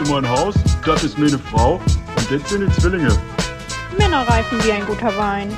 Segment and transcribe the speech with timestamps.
[0.00, 3.16] in mein Haus, das ist meine Frau und das sind die Zwillinge.
[3.98, 5.56] Männer reifen wie ein guter Wein.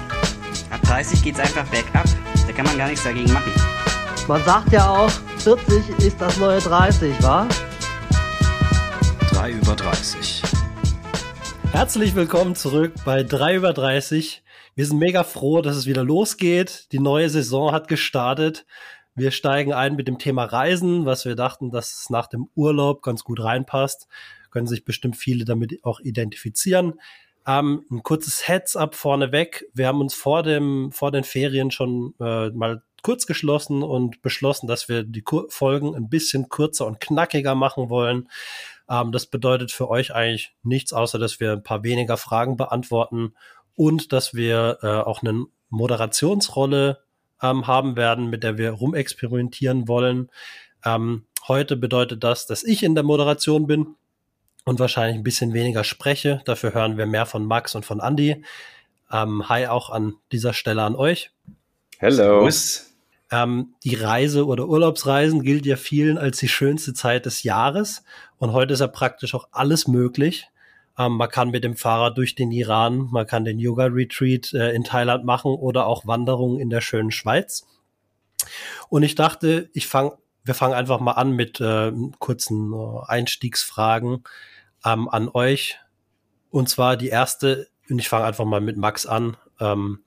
[0.71, 2.05] Ab 30 geht's einfach bergab.
[2.47, 3.53] Da kann man gar nichts dagegen machen.
[4.27, 7.47] Man sagt ja auch, 40 ist das neue 30, wa?
[9.33, 10.43] 3 über 30.
[11.73, 14.43] Herzlich willkommen zurück bei 3 über 30.
[14.75, 16.89] Wir sind mega froh, dass es wieder losgeht.
[16.93, 18.65] Die neue Saison hat gestartet.
[19.15, 23.03] Wir steigen ein mit dem Thema Reisen, was wir dachten, dass es nach dem Urlaub
[23.03, 24.09] ganz gut reinpasst.
[24.51, 26.95] Können sich bestimmt viele damit auch identifizieren.
[27.47, 29.67] Ähm, ein kurzes Heads-up vorneweg.
[29.75, 34.67] Wir haben uns vor dem, vor den Ferien schon äh, mal kurz geschlossen und beschlossen,
[34.67, 38.29] dass wir die Kur Folgen ein bisschen kürzer und knackiger machen wollen.
[38.89, 43.35] Ähm, das bedeutet für euch eigentlich nichts, außer dass wir ein paar weniger Fragen beantworten
[43.75, 47.03] und dass wir äh, auch eine Moderationsrolle
[47.43, 50.31] ähm, haben werden, mit der wir rumexperimentieren wollen.
[50.85, 53.95] Ähm, heute bedeutet das, dass ich in der Moderation bin
[54.65, 56.41] und wahrscheinlich ein bisschen weniger spreche.
[56.45, 58.45] Dafür hören wir mehr von Max und von Andy.
[59.11, 61.31] Ähm, hi auch an dieser Stelle an euch.
[61.99, 62.45] Hello.
[63.31, 68.05] Ähm, die Reise oder Urlaubsreisen gilt ja vielen als die schönste Zeit des Jahres.
[68.39, 70.49] Und heute ist ja praktisch auch alles möglich.
[70.99, 74.85] Ähm, man kann mit dem Fahrrad durch den Iran, man kann den Yoga-Retreat äh, in
[74.85, 77.67] Thailand machen oder auch Wanderungen in der schönen Schweiz.
[78.89, 80.13] Und ich dachte, ich fange,
[80.45, 84.25] wir fangen einfach mal an mit äh, kurzen äh, Einstiegsfragen
[84.85, 85.79] ähm, an euch.
[86.51, 89.37] Und zwar die erste, und ich fange einfach mal mit Max an.
[89.61, 90.01] Ähm,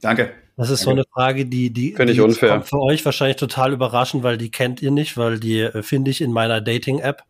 [0.00, 0.32] Danke.
[0.56, 0.84] Das ist Danke.
[0.84, 2.50] so eine Frage, die, die, Finde ich die unfair.
[2.50, 6.10] kommt für euch wahrscheinlich total überraschend, weil die kennt ihr nicht, weil die äh, finde
[6.10, 7.22] ich in meiner Dating-App.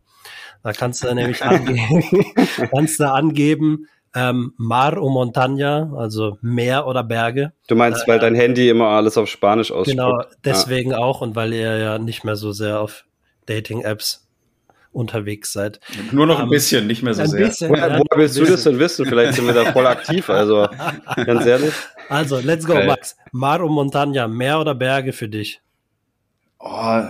[0.63, 2.03] Da kannst du nämlich angeben,
[2.73, 7.53] kannst du angeben, ähm, Mar o Montaña, also Meer oder Berge.
[7.67, 9.97] Du meinst, weil dein Handy immer alles auf Spanisch ausspricht.
[9.97, 13.05] Genau, deswegen auch und weil ihr ja nicht mehr so sehr auf
[13.45, 14.27] Dating-Apps
[14.91, 15.79] unterwegs seid.
[16.11, 17.45] Nur noch ein Ähm, bisschen, nicht mehr so ein sehr.
[17.47, 19.05] bisschen, Woher, woher willst du das denn wissen?
[19.05, 20.27] Vielleicht sind wir da voll aktiv.
[20.31, 20.67] Also,
[21.15, 21.73] ganz ehrlich.
[22.09, 22.87] Also, let's go, Geil.
[22.87, 23.15] Max.
[23.31, 25.61] Mar o Montaña, Meer oder Berge für dich?
[26.57, 27.03] Oh,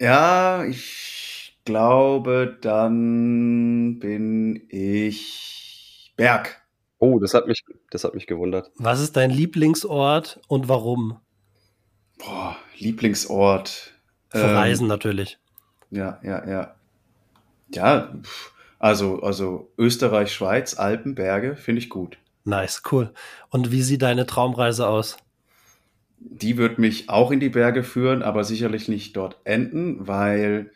[0.00, 1.19] ja, ich
[1.64, 6.62] glaube, dann bin ich Berg.
[6.98, 8.70] Oh, das hat mich, das hat mich gewundert.
[8.76, 11.18] Was ist dein Lieblingsort und warum?
[12.18, 13.94] Boah, Lieblingsort.
[14.28, 15.38] Für Ähm, Reisen natürlich.
[15.90, 16.74] Ja, ja, ja.
[17.72, 18.14] Ja,
[18.78, 22.18] also, also Österreich, Schweiz, Alpen, Berge, finde ich gut.
[22.44, 23.12] Nice, cool.
[23.48, 25.16] Und wie sieht deine Traumreise aus?
[26.18, 30.70] Die wird mich auch in die Berge führen, aber sicherlich nicht dort enden, weil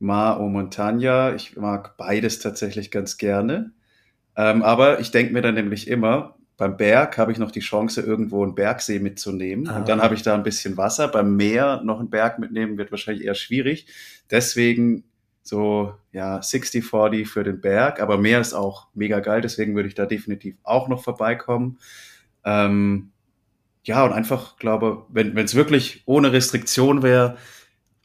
[0.00, 3.72] Mar o Montaña, ich mag beides tatsächlich ganz gerne.
[4.36, 8.00] Ähm, aber ich denke mir dann nämlich immer, beim Berg habe ich noch die Chance,
[8.00, 9.68] irgendwo einen Bergsee mitzunehmen.
[9.68, 9.76] Ah.
[9.76, 11.08] Und dann habe ich da ein bisschen Wasser.
[11.08, 13.86] Beim Meer noch einen Berg mitnehmen wird wahrscheinlich eher schwierig.
[14.30, 15.04] Deswegen
[15.42, 18.00] so, ja, 60-40 für den Berg.
[18.00, 19.40] Aber Meer ist auch mega geil.
[19.40, 21.78] Deswegen würde ich da definitiv auch noch vorbeikommen.
[22.44, 23.10] Ähm,
[23.84, 27.36] ja, und einfach glaube, wenn es wirklich ohne Restriktion wäre,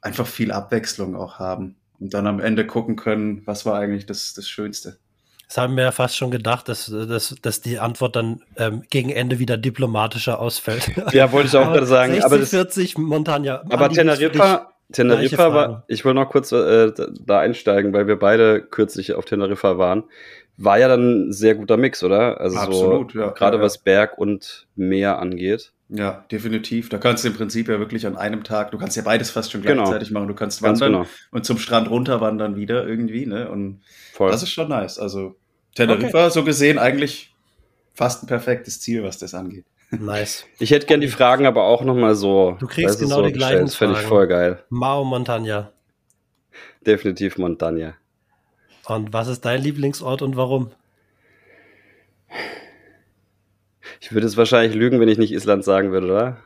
[0.02, 1.76] einfach viel Abwechslung auch haben.
[2.00, 4.98] Und dann am Ende gucken können, was war eigentlich das, das Schönste.
[5.48, 9.12] Das haben wir ja fast schon gedacht, dass, dass, dass die Antwort dann ähm, gegen
[9.12, 10.92] Ende wieder diplomatischer ausfällt.
[11.14, 12.14] Ja, wollte ich auch gerade sagen.
[12.14, 13.62] 60, Aber, das, 40 Montaña.
[13.72, 16.92] aber Andi, Teneriffa, Teneriffa war, ich will noch kurz äh,
[17.26, 20.04] da einsteigen, weil wir beide kürzlich auf Teneriffa waren.
[20.58, 22.40] War ja dann ein sehr guter Mix, oder?
[22.40, 23.66] Also Absolut, so, ja, Gerade ja, ja.
[23.66, 25.74] was Berg und Meer angeht.
[25.90, 26.90] Ja, definitiv.
[26.90, 29.52] Da kannst du im Prinzip ja wirklich an einem Tag, du kannst ja beides fast
[29.52, 29.84] schon Genau.
[29.84, 30.28] gleichzeitig machen.
[30.28, 31.14] Du kannst Ganz wandern genau.
[31.32, 33.50] und zum Strand runterwandern wieder irgendwie, ne?
[33.52, 33.82] Und
[34.14, 34.32] Voll.
[34.32, 34.98] das ist schon nice.
[34.98, 35.36] Also
[35.76, 37.36] Teneriffa so gesehen eigentlich
[37.94, 39.66] fast ein perfektes Ziel, was das angeht.
[39.92, 40.46] Nice.
[40.60, 42.58] Ich hätte gern die Fragen aber auch noch mal so.
[42.60, 44.10] Du kriegst genau so die gleichen Das finde ich Fragen.
[44.10, 44.64] voll geil.
[44.70, 45.68] Mao Montaña.
[46.86, 47.94] Definitiv Montaña.
[48.88, 50.72] Und was ist dein Lieblingsort und warum?
[54.06, 56.38] Ich würde es wahrscheinlich lügen, wenn ich nicht Island sagen würde, oder?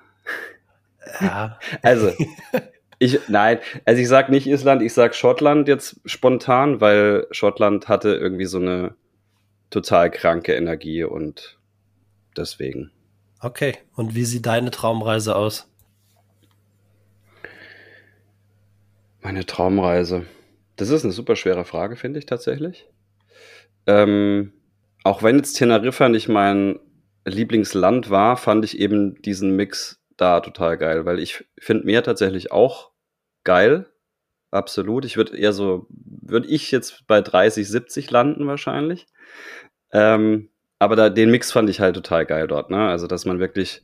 [1.20, 2.13] Ja, Also,
[3.00, 8.16] ich, nein, also ich sag nicht Island, ich sag Schottland jetzt spontan, weil Schottland hatte
[8.16, 8.95] irgendwie so eine
[9.72, 11.60] total kranke Energie und
[12.38, 12.92] deswegen.
[13.42, 13.78] okay.
[13.94, 15.69] Und wie sieht deine Traumreise aus?
[19.19, 20.25] Meine Traumreise.
[20.78, 22.88] Das ist eine super schwere Frage, finde ich tatsächlich.
[23.86, 24.54] Ähm,
[25.04, 26.80] auch wenn jetzt Teneriffa nicht mein
[27.25, 32.51] Lieblingsland war, fand ich eben diesen Mix da total geil, weil ich finde Meer tatsächlich
[32.51, 32.92] auch
[33.44, 33.88] geil.
[34.51, 35.06] Absolut.
[35.06, 39.06] Ich würde eher so, würde ich jetzt bei 30, 70 landen wahrscheinlich.
[39.92, 40.50] Ähm,
[40.80, 42.88] aber da, den Mix fand ich halt total geil dort, ne?
[42.88, 43.83] Also, dass man wirklich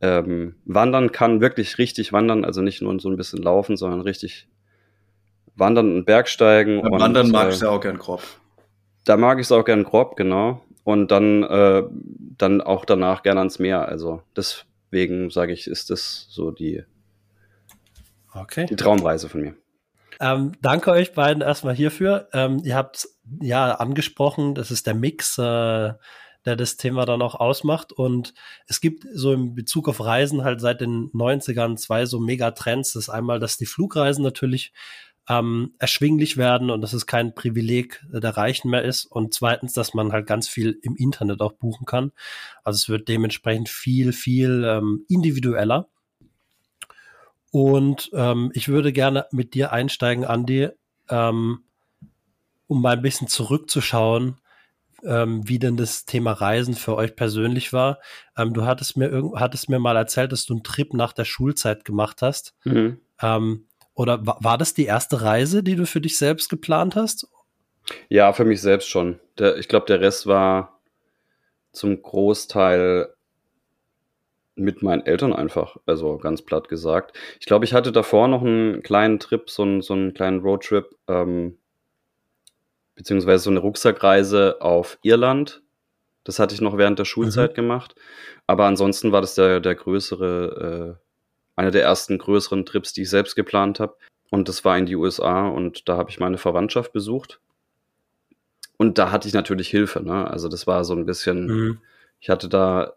[0.00, 4.48] ähm, wandern kann, wirklich richtig wandern, also nicht nur so ein bisschen laufen, sondern richtig
[5.54, 6.82] Wandern und Bergsteigen.
[6.82, 8.22] Beim und, Wandern mag äh, ich ja auch gern grob.
[9.04, 10.62] Da mag ich es auch gern grob, genau.
[10.84, 11.84] Und dann, äh,
[12.38, 13.88] dann auch danach gern ans Meer.
[13.88, 16.84] Also deswegen sage ich, ist das so die,
[18.34, 18.66] Okay.
[18.66, 19.54] die Traumreise von mir.
[20.20, 22.28] Ähm, danke euch beiden erstmal hierfür.
[22.32, 23.08] Ähm, ihr habt
[23.40, 25.92] ja angesprochen, das ist der Mix, äh,
[26.44, 27.92] der das Thema dann auch ausmacht.
[27.92, 28.34] Und
[28.66, 32.92] es gibt so in Bezug auf Reisen halt seit den 90ern zwei so Megatrends.
[32.92, 34.72] Das ist einmal, dass die Flugreisen natürlich
[35.28, 39.04] ähm, erschwinglich werden und dass es kein Privileg der Reichen mehr ist.
[39.06, 42.12] Und zweitens, dass man halt ganz viel im Internet auch buchen kann.
[42.64, 45.88] Also es wird dementsprechend viel, viel ähm, individueller.
[47.50, 50.70] Und ähm, ich würde gerne mit dir einsteigen, Andi,
[51.08, 51.60] ähm,
[52.66, 54.38] um mal ein bisschen zurückzuschauen,
[55.04, 57.98] ähm, wie denn das Thema Reisen für euch persönlich war.
[58.36, 61.84] Ähm, du hattest mir, hattest mir mal erzählt, dass du einen Trip nach der Schulzeit
[61.84, 62.54] gemacht hast.
[62.64, 62.98] Mhm.
[63.20, 67.28] Ähm, oder wa war das die erste Reise, die du für dich selbst geplant hast?
[68.08, 69.20] Ja, für mich selbst schon.
[69.38, 70.80] Der, ich glaube, der Rest war
[71.72, 73.14] zum Großteil
[74.54, 77.16] mit meinen Eltern einfach, also ganz platt gesagt.
[77.40, 80.94] Ich glaube, ich hatte davor noch einen kleinen Trip, so einen, so einen kleinen Roadtrip,
[81.08, 81.58] ähm,
[82.94, 85.62] beziehungsweise so eine Rucksackreise auf Irland.
[86.24, 87.94] Das hatte ich noch während der Schulzeit gemacht.
[88.46, 91.02] Aber ansonsten war das der, der größere, äh,
[91.56, 93.96] einer der ersten größeren Trips, die ich selbst geplant habe.
[94.30, 97.40] Und das war in die USA und da habe ich meine Verwandtschaft besucht.
[98.78, 100.28] Und da hatte ich natürlich Hilfe, ne?
[100.28, 101.78] Also das war so ein bisschen, Mhm.
[102.20, 102.94] ich hatte da,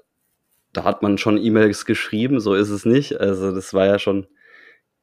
[0.74, 3.20] da hat man schon E-Mails geschrieben, so ist es nicht.
[3.20, 4.28] Also das war ja schon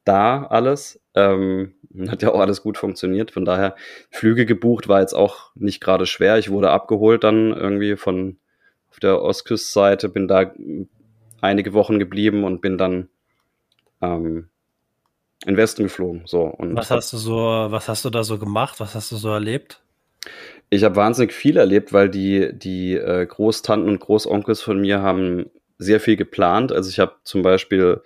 [0.05, 1.00] da alles.
[1.14, 1.75] Ähm,
[2.08, 3.31] hat ja auch alles gut funktioniert.
[3.31, 3.76] Von daher,
[4.10, 6.38] Flüge gebucht war jetzt auch nicht gerade schwer.
[6.38, 8.38] Ich wurde abgeholt dann irgendwie von
[8.90, 10.52] auf der Ostküstseite, bin da
[11.40, 13.08] einige Wochen geblieben und bin dann
[14.02, 14.49] ähm,
[15.46, 16.22] in Westen geflogen.
[16.26, 18.81] So, und Was hast du so, was hast du da so gemacht?
[18.81, 19.82] Was hast du so erlebt?
[20.70, 25.50] Ich habe wahnsinnig viel erlebt, weil die, die äh, Großtanten und Großonkels von mir haben
[25.78, 26.72] sehr viel geplant.
[26.72, 28.02] Also ich habe zum Beispiel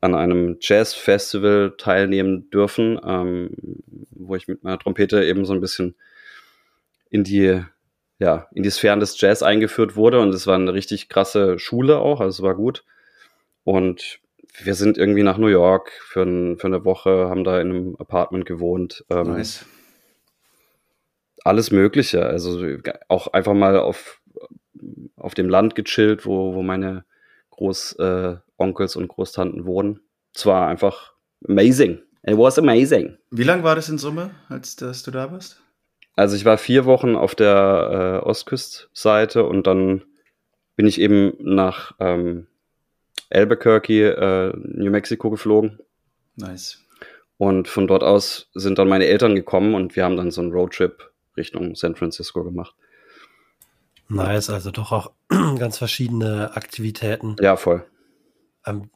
[0.00, 3.50] an einem Jazz-Festival teilnehmen dürfen, ähm,
[4.10, 5.96] wo ich mit meiner Trompete eben so ein bisschen
[7.08, 7.62] in die,
[8.18, 10.20] ja, in die Sphären des Jazz eingeführt wurde.
[10.20, 12.84] Und es war eine richtig krasse Schule auch, also es war gut.
[13.64, 14.20] Und
[14.62, 17.96] wir sind irgendwie nach New York für, ein, für eine Woche, haben da in einem
[17.96, 19.04] Apartment gewohnt.
[19.10, 19.66] Ähm, Nice.
[21.44, 22.26] alles Mögliche.
[22.26, 22.64] Also
[23.08, 24.20] auch einfach mal auf,
[25.16, 27.04] auf dem Land gechillt, wo, wo meine
[27.50, 30.00] Großonkels äh, und Großtanten wohnen.
[30.34, 31.12] Es war einfach
[31.48, 32.02] amazing.
[32.22, 33.16] It was amazing.
[33.30, 35.62] Wie lang war das in Summe, als dass du da warst?
[36.16, 40.02] Also ich war vier Wochen auf der äh, Ostküstseite und dann
[40.74, 42.46] bin ich eben nach ähm,
[43.30, 45.78] Albuquerque, äh, New Mexico geflogen.
[46.36, 46.84] Nice.
[47.38, 50.52] Und von dort aus sind dann meine Eltern gekommen und wir haben dann so einen
[50.52, 52.74] Roadtrip Richtung San Francisco gemacht.
[54.08, 55.12] Nice, also doch auch
[55.58, 57.36] ganz verschiedene Aktivitäten.
[57.40, 57.84] Ja, voll.
[58.64, 58.90] Ähm,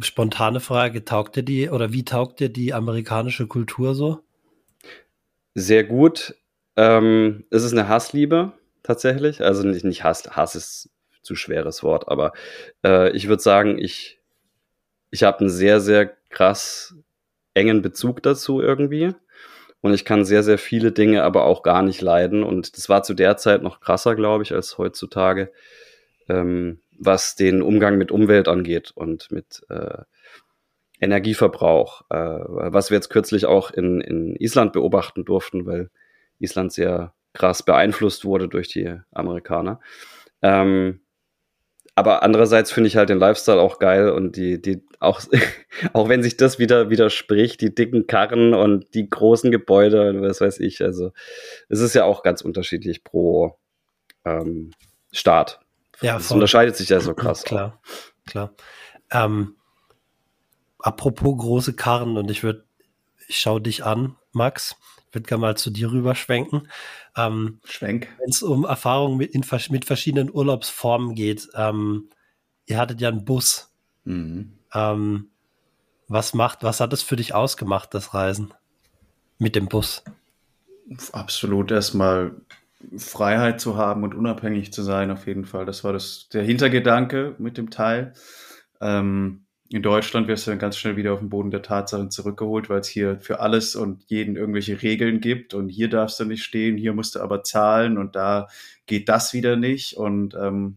[0.00, 4.20] spontane Frage, taugt dir die oder wie taugt dir die amerikanische Kultur so?
[5.54, 6.34] Sehr gut.
[6.76, 8.52] Ähm, es ist eine Hassliebe
[8.82, 9.42] tatsächlich.
[9.42, 10.90] Also nicht, nicht Hass, Hass ist
[11.24, 12.32] zu schweres Wort, aber
[12.84, 14.20] äh, ich würde sagen, ich,
[15.10, 16.94] ich habe einen sehr, sehr krass
[17.54, 19.14] engen Bezug dazu irgendwie.
[19.80, 22.42] Und ich kann sehr, sehr viele Dinge aber auch gar nicht leiden.
[22.42, 25.52] Und das war zu der Zeit noch krasser, glaube ich, als heutzutage,
[26.26, 29.98] ähm, was den Umgang mit Umwelt angeht und mit äh,
[31.00, 35.90] Energieverbrauch, äh, was wir jetzt kürzlich auch in, in Island beobachten durften, weil
[36.38, 39.80] Island sehr krass beeinflusst wurde durch die Amerikaner.
[40.40, 41.00] Ähm,
[41.94, 45.20] aber andererseits finde ich halt den Lifestyle auch geil und die, die, auch,
[45.92, 50.40] auch wenn sich das wieder widerspricht, die dicken Karren und die großen Gebäude und was
[50.40, 51.12] weiß ich, also
[51.68, 53.58] es ist ja auch ganz unterschiedlich pro
[54.24, 54.72] ähm,
[55.12, 55.60] Staat.
[56.00, 57.44] Ja, Es unterscheidet sich ja so krass.
[57.44, 57.80] Klar,
[58.26, 58.52] klar.
[59.10, 59.54] Ähm,
[60.78, 62.64] apropos große Karren und ich würde,
[63.28, 64.76] ich schaue dich an, Max.
[65.14, 66.66] Ich würde gerne mal zu dir rüberschwenken.
[67.16, 68.08] Ähm, Schwenk.
[68.18, 72.08] Wenn es um Erfahrungen mit, in, mit verschiedenen Urlaubsformen geht, ähm,
[72.66, 73.72] ihr hattet ja einen Bus.
[74.02, 74.54] Mhm.
[74.74, 75.28] Ähm,
[76.08, 78.52] was macht, was hat es für dich ausgemacht, das Reisen
[79.38, 80.02] mit dem Bus?
[81.12, 82.32] Absolut erstmal
[82.96, 85.64] Freiheit zu haben und unabhängig zu sein, auf jeden Fall.
[85.64, 88.14] Das war das, der Hintergedanke mit dem Teil.
[88.80, 89.43] Ähm,
[89.74, 92.78] in Deutschland wirst du dann ganz schnell wieder auf den Boden der Tatsachen zurückgeholt, weil
[92.78, 95.52] es hier für alles und jeden irgendwelche Regeln gibt.
[95.52, 97.98] Und hier darfst du nicht stehen, hier musst du aber zahlen.
[97.98, 98.46] Und da
[98.86, 99.94] geht das wieder nicht.
[99.94, 100.76] Und ähm,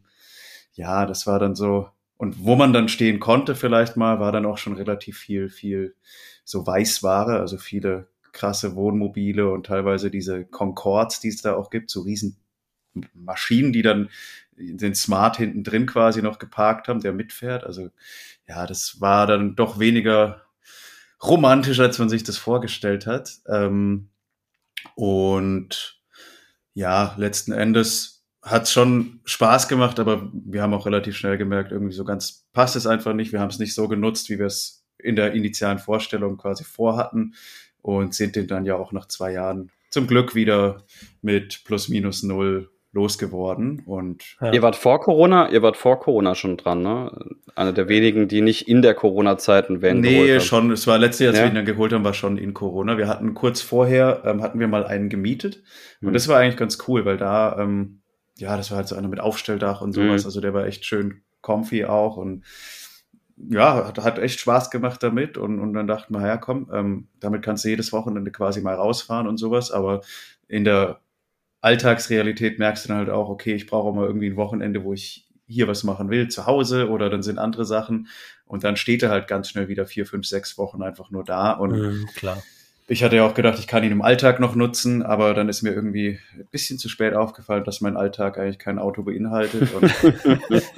[0.74, 1.90] ja, das war dann so.
[2.18, 5.94] Und wo man dann stehen konnte vielleicht mal, war dann auch schon relativ viel, viel
[6.44, 11.92] so Weißware, also viele krasse Wohnmobile und teilweise diese Concords, die es da auch gibt,
[11.92, 12.38] so riesen
[13.14, 14.10] Maschinen, die dann
[14.58, 17.64] den Smart hinten drin quasi noch geparkt haben, der mitfährt.
[17.64, 17.90] Also
[18.48, 20.42] ja, das war dann doch weniger
[21.24, 23.38] romantisch, als man sich das vorgestellt hat.
[23.48, 24.10] Ähm,
[24.96, 26.02] und
[26.74, 31.94] ja, letzten Endes hat schon Spaß gemacht, aber wir haben auch relativ schnell gemerkt, irgendwie
[31.94, 33.32] so ganz passt es einfach nicht.
[33.32, 37.36] Wir haben es nicht so genutzt, wie wir es in der initialen Vorstellung quasi vorhatten
[37.82, 40.86] und sind den dann ja auch nach zwei Jahren zum Glück wieder
[41.22, 43.84] mit plus minus null losgeworden.
[43.86, 44.52] Und ja.
[44.52, 47.12] ihr wart vor Corona, ihr wart vor Corona schon dran, ne?
[47.56, 50.72] Einer der wenigen, die nicht in der Corona-Zeit ein Van nee, Nee, schon.
[50.72, 51.46] Es war letztes Jahr, als ja.
[51.46, 52.98] wir ihn dann geholt haben, war schon in Corona.
[52.98, 55.64] Wir hatten kurz vorher, ähm, hatten wir mal einen gemietet.
[56.02, 56.14] Und mhm.
[56.14, 58.02] das war eigentlich ganz cool, weil da, ähm,
[58.38, 60.24] ja, das war halt so einer mit Aufstelldach und sowas.
[60.24, 60.28] Mhm.
[60.28, 62.44] Also der war echt schön comfy auch und
[63.38, 67.08] ja, hat, hat echt Spaß gemacht damit und, und dann dachten wir, ja komm, ähm,
[67.20, 70.02] damit kannst du jedes Wochenende quasi mal rausfahren und sowas, aber
[70.48, 71.00] in der
[71.62, 75.28] Alltagsrealität merkst du dann halt auch, okay, ich brauche mal irgendwie ein Wochenende, wo ich
[75.48, 78.08] hier was machen will, zu Hause oder dann sind andere Sachen
[78.46, 81.52] und dann steht er halt ganz schnell wieder vier, fünf, sechs Wochen einfach nur da
[81.52, 82.42] und mhm, klar.
[82.90, 85.62] Ich hatte ja auch gedacht, ich kann ihn im Alltag noch nutzen, aber dann ist
[85.62, 89.74] mir irgendwie ein bisschen zu spät aufgefallen, dass mein Alltag eigentlich kein Auto beinhaltet.
[89.74, 89.94] Und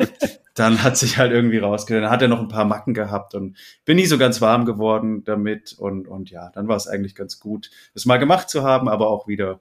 [0.56, 2.04] dann hat sich halt irgendwie rausgestellt.
[2.04, 5.24] Dann hat er noch ein paar Macken gehabt und bin nie so ganz warm geworden
[5.24, 5.74] damit.
[5.74, 9.08] Und, und ja, dann war es eigentlich ganz gut, das mal gemacht zu haben, aber
[9.08, 9.60] auch wieder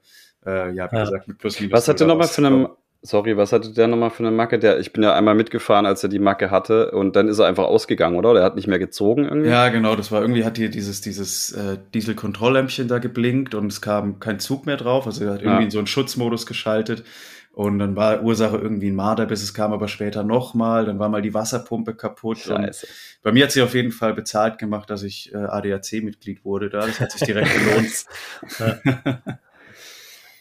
[0.48, 1.04] äh, ja, wie ja.
[1.04, 1.72] gesagt, mit plus minus.
[1.72, 2.70] Was hat er nochmal für eine,
[3.02, 4.58] sorry, was hatte der nochmal für eine Macke?
[4.58, 7.46] Der, ich bin ja einmal mitgefahren, als er die Macke hatte und dann ist er
[7.46, 8.34] einfach ausgegangen, oder?
[8.34, 9.50] Der hat nicht mehr gezogen irgendwie?
[9.50, 13.80] Ja, genau, das war irgendwie, hat hier dieses, dieses äh, Dieselkontrolllämpchen da geblinkt und es
[13.80, 15.64] kam kein Zug mehr drauf, also er hat irgendwie ja.
[15.64, 17.04] in so einen Schutzmodus geschaltet.
[17.58, 20.84] Und dann war Ursache irgendwie ein Marder, bis es kam aber später nochmal.
[20.86, 22.38] Dann war mal die Wasserpumpe kaputt.
[22.38, 22.86] Scheiße.
[22.86, 26.70] Und bei mir hat sie auf jeden Fall bezahlt gemacht, dass ich äh, ADAC-Mitglied wurde
[26.70, 26.86] da.
[26.86, 28.04] Das hat sich direkt gelohnt.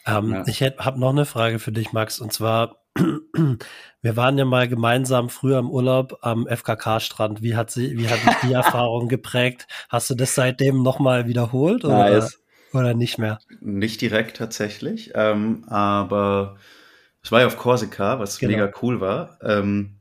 [0.08, 0.44] Ähm, ja.
[0.46, 2.82] Ich habe noch eine Frage für dich, Max, und zwar,
[4.02, 7.42] wir waren ja mal gemeinsam früher im Urlaub am FKK-Strand.
[7.42, 9.66] Wie hat sie, wie hat die Erfahrung geprägt?
[9.88, 12.40] Hast du das seitdem nochmal wiederholt oder, nice.
[12.72, 13.38] oder nicht mehr?
[13.60, 16.56] Nicht direkt tatsächlich, ähm, aber
[17.22, 18.52] es war ja auf Korsika, was genau.
[18.52, 19.38] mega cool war.
[19.42, 19.96] Ähm,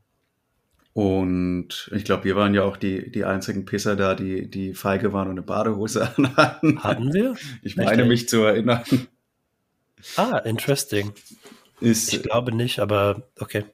[0.94, 5.14] und ich glaube, wir waren ja auch die, die einzigen Pisser da, die, die feige
[5.14, 6.84] waren und eine Badehose anhatten.
[6.84, 7.36] Hatten wir?
[7.62, 8.84] Ich meine mich zu erinnern.
[10.16, 11.14] Ah, interesting.
[11.80, 13.66] Ist, ich glaube nicht, aber okay.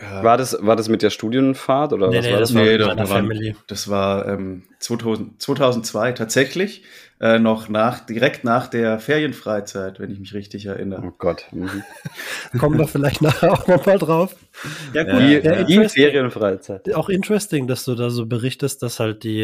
[0.00, 2.48] War das, war das mit der Studienfahrt oder nee, was nee, war das?
[2.52, 2.62] das?
[2.62, 3.22] Nee, war das, war,
[3.66, 6.84] das war ähm, 2000, 2002 tatsächlich
[7.20, 11.02] äh, noch nach, direkt nach der Ferienfreizeit, wenn ich mich richtig erinnere.
[11.04, 11.46] Oh Gott.
[11.50, 11.82] Mhm.
[12.58, 14.36] Kommen wir vielleicht nachher auch nochmal drauf.
[14.92, 16.94] Ja gut, ja, ja, die Ferienfreizeit.
[16.94, 19.42] Auch interesting, dass du da so berichtest, dass halt die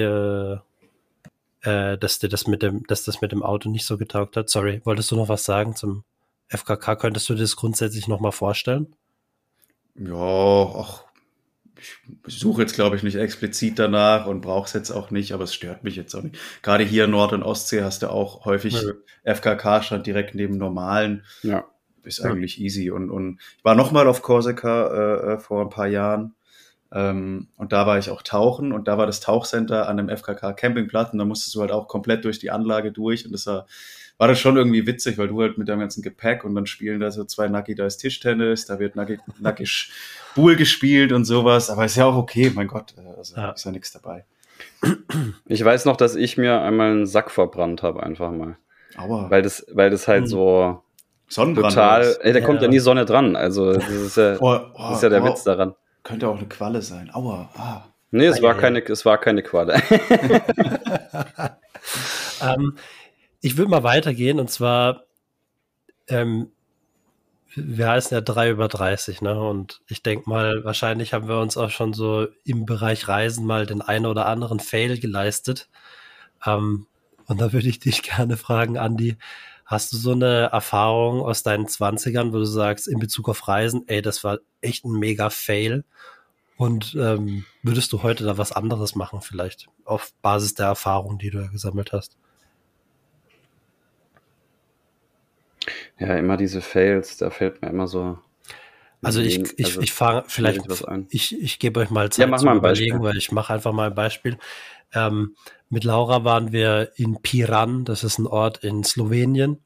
[1.64, 4.48] äh, dass dir das mit dem, dass das mit dem Auto nicht so getaugt hat.
[4.48, 6.04] Sorry, wolltest du noch was sagen zum
[6.48, 6.96] FKK?
[6.96, 8.94] Könntest du dir das grundsätzlich noch mal vorstellen?
[9.96, 11.04] Ja, ach,
[12.26, 15.44] ich suche jetzt, glaube ich, nicht explizit danach und brauche es jetzt auch nicht, aber
[15.44, 16.36] es stört mich jetzt auch nicht.
[16.62, 19.34] Gerade hier in Nord- und Ostsee hast du auch häufig ja.
[19.34, 21.24] FKK-Stand direkt neben normalen.
[21.42, 21.64] Ja.
[22.02, 22.64] Ist eigentlich ja.
[22.64, 22.90] easy.
[22.90, 26.34] Und, und ich war noch mal auf Korsika äh, äh vor ein paar Jahren
[26.94, 30.52] ähm, und da war ich auch tauchen und da war das Tauchcenter an einem FKK
[30.52, 33.66] Campingplatz und da musstest du halt auch komplett durch die Anlage durch und das war,
[34.16, 37.00] war das schon irgendwie witzig, weil du halt mit deinem ganzen Gepäck und dann spielen
[37.00, 39.68] da so zwei Nuggy, da ist Tischtennis, da wird Nuggy, Nuggy
[40.36, 43.50] Bull gespielt und sowas, aber ist ja auch okay, mein Gott, äh, also ja.
[43.50, 44.24] ist ja nichts dabei.
[45.46, 48.56] Ich weiß noch, dass ich mir einmal einen Sack verbrannt habe, einfach mal.
[48.96, 49.30] Aua.
[49.30, 50.26] Weil das, weil das halt hm.
[50.28, 50.82] so
[51.28, 52.64] Sonnenbrand total, ey, da kommt ja.
[52.64, 53.34] ja nie Sonne dran.
[53.36, 55.26] Also das ist ja, oh, oh, das ist ja der oh.
[55.26, 55.74] Witz daran.
[56.04, 57.10] Könnte auch eine Qualle sein.
[57.12, 57.50] Aua.
[57.56, 57.82] Ah.
[58.10, 59.74] Nee, es, war keine, es war keine Qualle.
[62.40, 62.76] ähm,
[63.40, 65.02] ich will mal weitergehen und zwar,
[66.06, 66.52] ähm,
[67.56, 69.40] wir heißen ja drei über 30, ne?
[69.40, 73.66] Und ich denke mal, wahrscheinlich haben wir uns auch schon so im Bereich Reisen mal
[73.66, 75.68] den einen oder anderen Fail geleistet.
[76.46, 76.86] Ähm,
[77.26, 79.16] und da würde ich dich gerne fragen, Andi,
[79.64, 83.84] Hast du so eine Erfahrung aus deinen Zwanzigern, wo du sagst, in Bezug auf Reisen,
[83.86, 85.84] ey, das war echt ein mega Fail?
[86.56, 91.30] Und ähm, würdest du heute da was anderes machen, vielleicht auf Basis der Erfahrung, die
[91.30, 92.16] du gesammelt hast?
[95.98, 98.18] Ja, immer diese Fails, da fällt mir immer so.
[99.02, 100.62] Also ich, ich, also ich fange vielleicht,
[101.10, 103.88] ich, ich gebe euch mal Zeit ja, mach mal überlegen, weil ich mache einfach mal
[103.88, 104.38] ein Beispiel.
[104.94, 105.36] Ähm,
[105.74, 109.62] mit Laura waren wir in Piran, das ist ein Ort in Slowenien.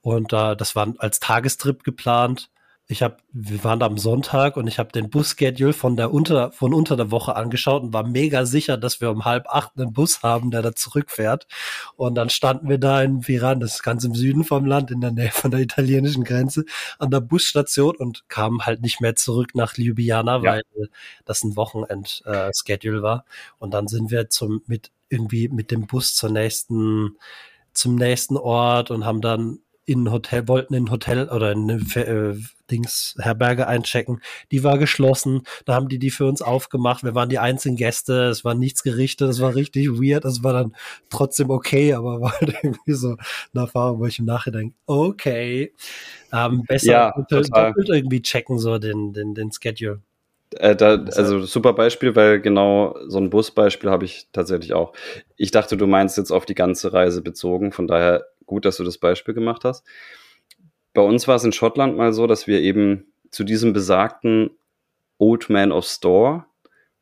[0.00, 2.50] Und äh, das war als Tagestrip geplant.
[2.88, 6.52] ich habe, wir waren da am Sonntag und ich habe den Bus-Schedule von der unter,
[6.52, 9.92] von unter der Woche angeschaut und war mega sicher, dass wir um halb acht einen
[9.92, 11.48] Bus haben, der da zurückfährt.
[11.96, 15.00] Und dann standen wir da in Viran, das ist ganz im Süden vom Land, in
[15.00, 16.64] der Nähe von der italienischen Grenze,
[17.00, 20.42] an der Busstation und kamen halt nicht mehr zurück nach Ljubljana, Ja.
[20.52, 20.62] weil
[21.24, 23.24] das ein Wochenend-Schedule war.
[23.58, 27.16] Und dann sind wir zum, mit, irgendwie mit dem Bus zur nächsten,
[27.72, 31.70] zum nächsten Ort und haben dann in ein Hotel, wollten in ein Hotel oder in
[31.70, 32.36] eine äh,
[32.70, 34.20] Dings Herberge einchecken.
[34.50, 35.42] Die war geschlossen.
[35.64, 37.04] Da haben die die für uns aufgemacht.
[37.04, 38.24] Wir waren die einzigen Gäste.
[38.24, 39.30] Es war nichts gerichtet.
[39.30, 40.24] Es war richtig weird.
[40.24, 40.74] Es war dann
[41.08, 43.16] trotzdem okay, aber war halt irgendwie so
[43.54, 45.72] eine Erfahrung, wo ich im Nachhinein okay,
[46.32, 50.02] ähm, besser Ja, doppelt irgendwie checken so den den den Schedule.
[50.52, 54.92] Äh, da, also super Beispiel, weil genau so ein Busbeispiel habe ich tatsächlich auch.
[55.36, 58.84] Ich dachte, du meinst jetzt auf die ganze Reise bezogen, von daher gut, dass du
[58.84, 59.84] das Beispiel gemacht hast.
[60.94, 64.50] Bei uns war es in Schottland mal so, dass wir eben zu diesem besagten
[65.18, 66.46] Old Man of Store,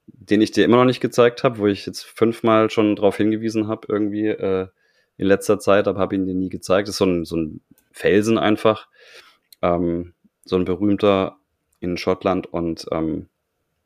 [0.06, 3.68] den ich dir immer noch nicht gezeigt habe, wo ich jetzt fünfmal schon darauf hingewiesen
[3.68, 4.68] habe, irgendwie äh,
[5.16, 6.88] in letzter Zeit, aber habe ihn dir nie gezeigt.
[6.88, 7.60] Das ist so ein, so ein
[7.92, 8.88] Felsen einfach,
[9.62, 11.36] ähm, so ein berühmter
[11.80, 13.28] in Schottland und ähm,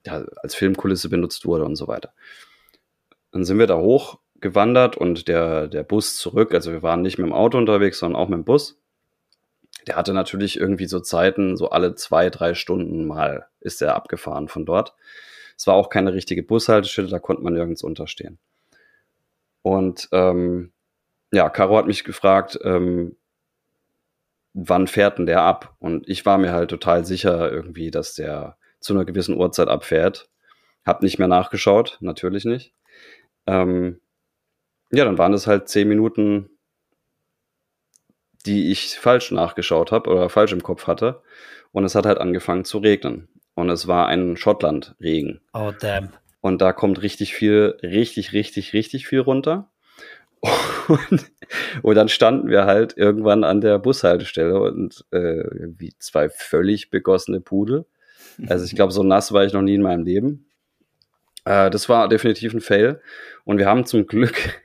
[0.09, 2.13] ja, als Filmkulisse benutzt wurde und so weiter.
[3.31, 7.27] Dann sind wir da hochgewandert und der, der Bus zurück, also wir waren nicht mit
[7.27, 8.81] dem Auto unterwegs, sondern auch mit dem Bus.
[9.87, 14.49] Der hatte natürlich irgendwie so Zeiten, so alle zwei, drei Stunden mal ist er abgefahren
[14.49, 14.95] von dort.
[15.57, 18.39] Es war auch keine richtige Bushaltestelle, da konnte man nirgends unterstehen.
[19.63, 20.73] Und ähm,
[21.33, 23.17] ja, Caro hat mich gefragt, ähm,
[24.55, 25.77] wann fährt denn der ab?
[25.79, 30.29] Und ich war mir halt total sicher irgendwie, dass der zu einer gewissen Uhrzeit abfährt.
[30.85, 32.75] Hab nicht mehr nachgeschaut, natürlich nicht.
[33.47, 34.01] Ähm,
[34.91, 36.51] ja, dann waren es halt zehn Minuten,
[38.47, 41.23] die ich falsch nachgeschaut habe oder falsch im Kopf hatte.
[41.73, 43.29] Und es hat halt angefangen zu regnen.
[43.55, 45.41] Und es war ein Schottland-Regen.
[45.53, 46.13] Oh damn.
[46.41, 49.71] Und da kommt richtig viel, richtig, richtig, richtig viel runter.
[50.89, 51.31] Und,
[51.83, 55.43] und dann standen wir halt irgendwann an der Bushaltestelle und äh,
[55.77, 57.87] wie zwei völlig begossene Pudel.
[58.49, 60.47] Also ich glaube, so nass war ich noch nie in meinem Leben.
[61.45, 63.01] Äh, das war definitiv ein Fail.
[63.45, 64.61] Und wir haben zum Glück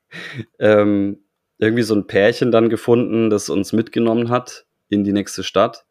[0.58, 1.18] ähm,
[1.58, 5.84] irgendwie so ein Pärchen dann gefunden, das uns mitgenommen hat in die nächste Stadt.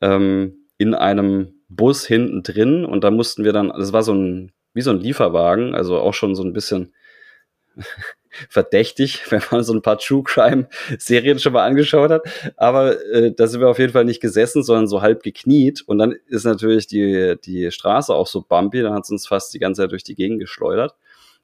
[0.00, 2.84] Ähm, in einem Bus hinten drin.
[2.84, 6.14] Und da mussten wir dann, das war so ein, wie so ein Lieferwagen, also auch
[6.14, 6.94] schon so ein bisschen
[8.48, 12.22] verdächtig, wenn man so ein paar True Crime Serien schon mal angeschaut hat.
[12.56, 15.82] Aber äh, da sind wir auf jeden Fall nicht gesessen, sondern so halb gekniet.
[15.86, 19.52] Und dann ist natürlich die, die Straße auch so bumpy, dann hat es uns fast
[19.54, 20.94] die ganze Zeit durch die Gegend geschleudert.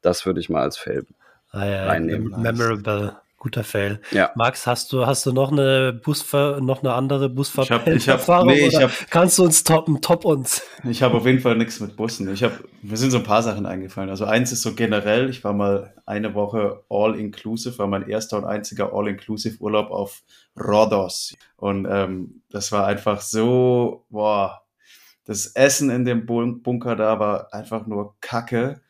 [0.03, 1.05] Das würde ich mal als Fail
[1.51, 2.31] Ah, ja, reinnehmen.
[2.31, 3.17] mem- Memorable.
[3.39, 4.01] Guter Fail.
[4.13, 4.31] Ja.
[4.35, 8.09] Max, hast du, hast du noch eine Busver noch eine andere Busfahrt Ich hab- ich
[8.09, 10.63] hab- nee, ich oder hab- kannst du uns toppen, top uns?
[10.85, 12.33] Ich habe auf jeden Fall nichts mit Bussen.
[12.33, 14.09] Ich habe, mir sind so ein paar Sachen eingefallen.
[14.11, 18.47] Also eins ist so generell, ich war mal eine Woche all-inclusive, war mein erster und
[18.47, 20.23] einziger all-inclusive Urlaub auf
[20.59, 21.35] Rhodos.
[21.57, 24.63] Und ähm, das war einfach so, boah,
[25.27, 28.81] das Essen in dem Bun- Bunker da war einfach nur Kacke.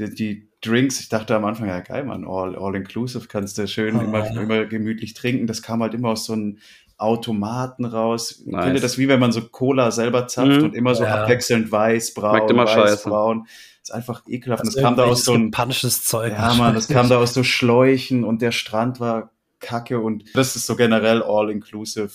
[0.00, 3.66] Die, die Drinks, ich dachte am Anfang, ja geil, Mann, all, all inclusive, kannst du
[3.68, 4.40] schön Ah, immer, ja.
[4.40, 5.46] immer gemütlich trinken.
[5.46, 6.58] Das kam halt immer aus so einem
[6.98, 8.42] Automaten raus.
[8.44, 8.64] Ich Nice.
[8.66, 10.64] finde das wie wenn man so Cola selber zapft Mhm.
[10.64, 11.22] und immer so Ja.
[11.22, 13.08] abwechselnd weiß, braun, weiß, scheiße.
[13.08, 13.46] braun.
[13.82, 14.60] ist einfach ekelhaft.
[14.62, 16.32] Und Das das kam da aus so gepansches Zeug.
[16.34, 20.54] ja Mann, das kam da aus so Schläuchen und der Strand war kacke und das
[20.56, 22.10] ist so generell all inclusive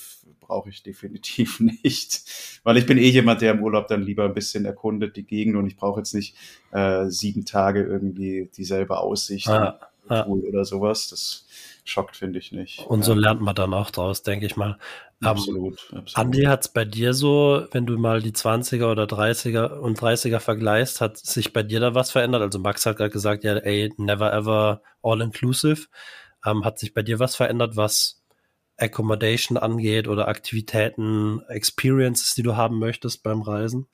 [0.46, 4.34] brauche ich definitiv nicht, weil ich bin eh jemand, der im Urlaub dann lieber ein
[4.34, 6.36] bisschen erkundet die Gegend und ich brauche jetzt nicht
[6.72, 9.80] äh, sieben Tage irgendwie dieselbe Aussicht Ah,
[10.10, 10.26] ah.
[10.26, 11.08] Oder sowas.
[11.10, 11.46] Das
[11.84, 12.80] schockt finde ich nicht.
[12.80, 14.78] Und so Ja, lernt man dann auch draus, denke ich mal.
[15.22, 16.16] Ähm, absolut, absolut.
[16.18, 21.00] Andi, hat's bei dir so, wenn du mal die 20er oder 30er und 30er vergleichst,
[21.02, 22.42] hat sich bei dir da was verändert?
[22.42, 25.88] Also Max hat gerade gesagt, ja, ey, never ever all inclusive.
[26.46, 28.22] Ähm, hat sich bei dir was verändert, was
[28.78, 33.88] Accommodation angeht oder Aktivitäten, Experiences, die du haben möchtest beim Reisen?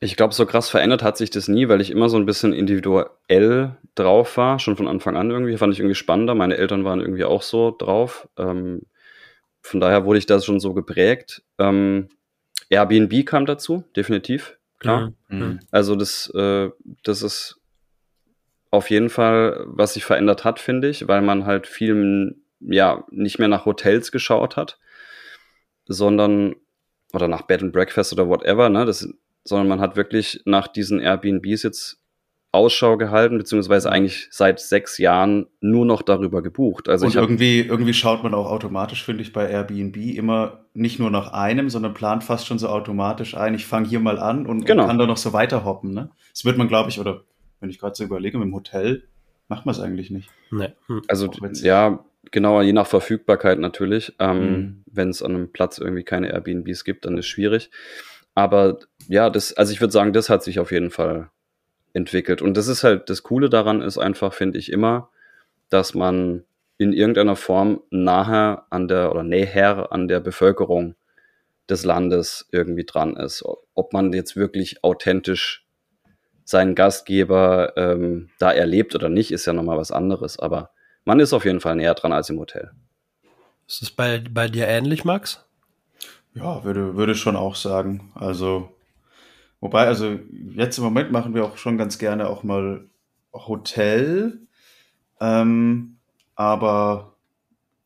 [0.00, 2.52] Ich glaube, so krass verändert hat sich das nie, weil ich immer so ein bisschen
[2.52, 5.56] individuell drauf war, schon von Anfang an irgendwie.
[5.56, 6.34] Fand ich irgendwie spannender.
[6.34, 8.28] Meine Eltern waren irgendwie auch so drauf.
[8.36, 8.82] Ähm,
[9.62, 11.42] von daher wurde ich da schon so geprägt.
[11.58, 12.08] Ähm,
[12.68, 15.12] Airbnb kam dazu, definitiv, klar.
[15.28, 15.60] Mhm.
[15.70, 16.70] Also das, äh,
[17.02, 17.60] das ist
[18.70, 23.38] auf jeden Fall, was sich verändert hat, finde ich, weil man halt viel, ja, nicht
[23.38, 24.78] mehr nach Hotels geschaut hat,
[25.86, 26.54] sondern,
[27.12, 29.08] oder nach Bed and Breakfast oder whatever, ne, das,
[29.44, 32.00] sondern man hat wirklich nach diesen Airbnbs jetzt
[32.52, 36.88] Ausschau gehalten, beziehungsweise eigentlich seit sechs Jahren nur noch darüber gebucht.
[36.88, 41.10] Also und irgendwie, irgendwie schaut man auch automatisch, finde ich, bei Airbnb immer nicht nur
[41.10, 43.54] nach einem, sondern plant fast schon so automatisch ein.
[43.54, 44.82] Ich fange hier mal an und, Genau.
[44.82, 45.92] und kann da noch so weiterhoppen.
[45.92, 46.10] Ne?
[46.32, 47.24] Das wird man, glaube ich, oder
[47.60, 49.04] wenn ich gerade so überlege, mit dem Hotel
[49.48, 50.30] macht man es eigentlich nicht.
[50.50, 50.70] Nee.
[50.86, 51.02] Hm.
[51.08, 51.30] also
[51.62, 54.14] ja, genau, je nach Verfügbarkeit natürlich.
[54.18, 54.82] Ähm, Mhm.
[54.86, 57.70] Wenn es an einem Platz irgendwie keine Airbnbs gibt, dann ist schwierig.
[58.34, 61.30] Aber ja, das, also ich würde sagen, das hat sich auf jeden Fall
[61.94, 62.42] entwickelt.
[62.42, 65.10] Und das ist halt, das Coole daran ist einfach, finde ich immer,
[65.70, 66.44] dass man
[66.78, 70.94] in irgendeiner Form nahe an der oder näher an der Bevölkerung
[71.68, 73.42] des Landes irgendwie dran ist.
[73.74, 75.66] Ob man jetzt wirklich authentisch
[76.44, 80.38] seinen Gastgeber ähm, da erlebt oder nicht, ist ja nochmal was anderes.
[80.38, 80.70] Aber
[81.06, 82.70] man ist auf jeden Fall näher dran als im Hotel.
[83.66, 85.44] Ist es bei, bei dir ähnlich, Max?
[86.34, 88.12] Ja, würde, würde schon auch sagen.
[88.14, 88.68] Also,
[89.60, 90.18] wobei, also
[90.54, 92.84] jetzt im Moment machen wir auch schon ganz gerne auch mal
[93.32, 94.40] Hotel,
[95.20, 95.96] ähm,
[96.34, 97.14] aber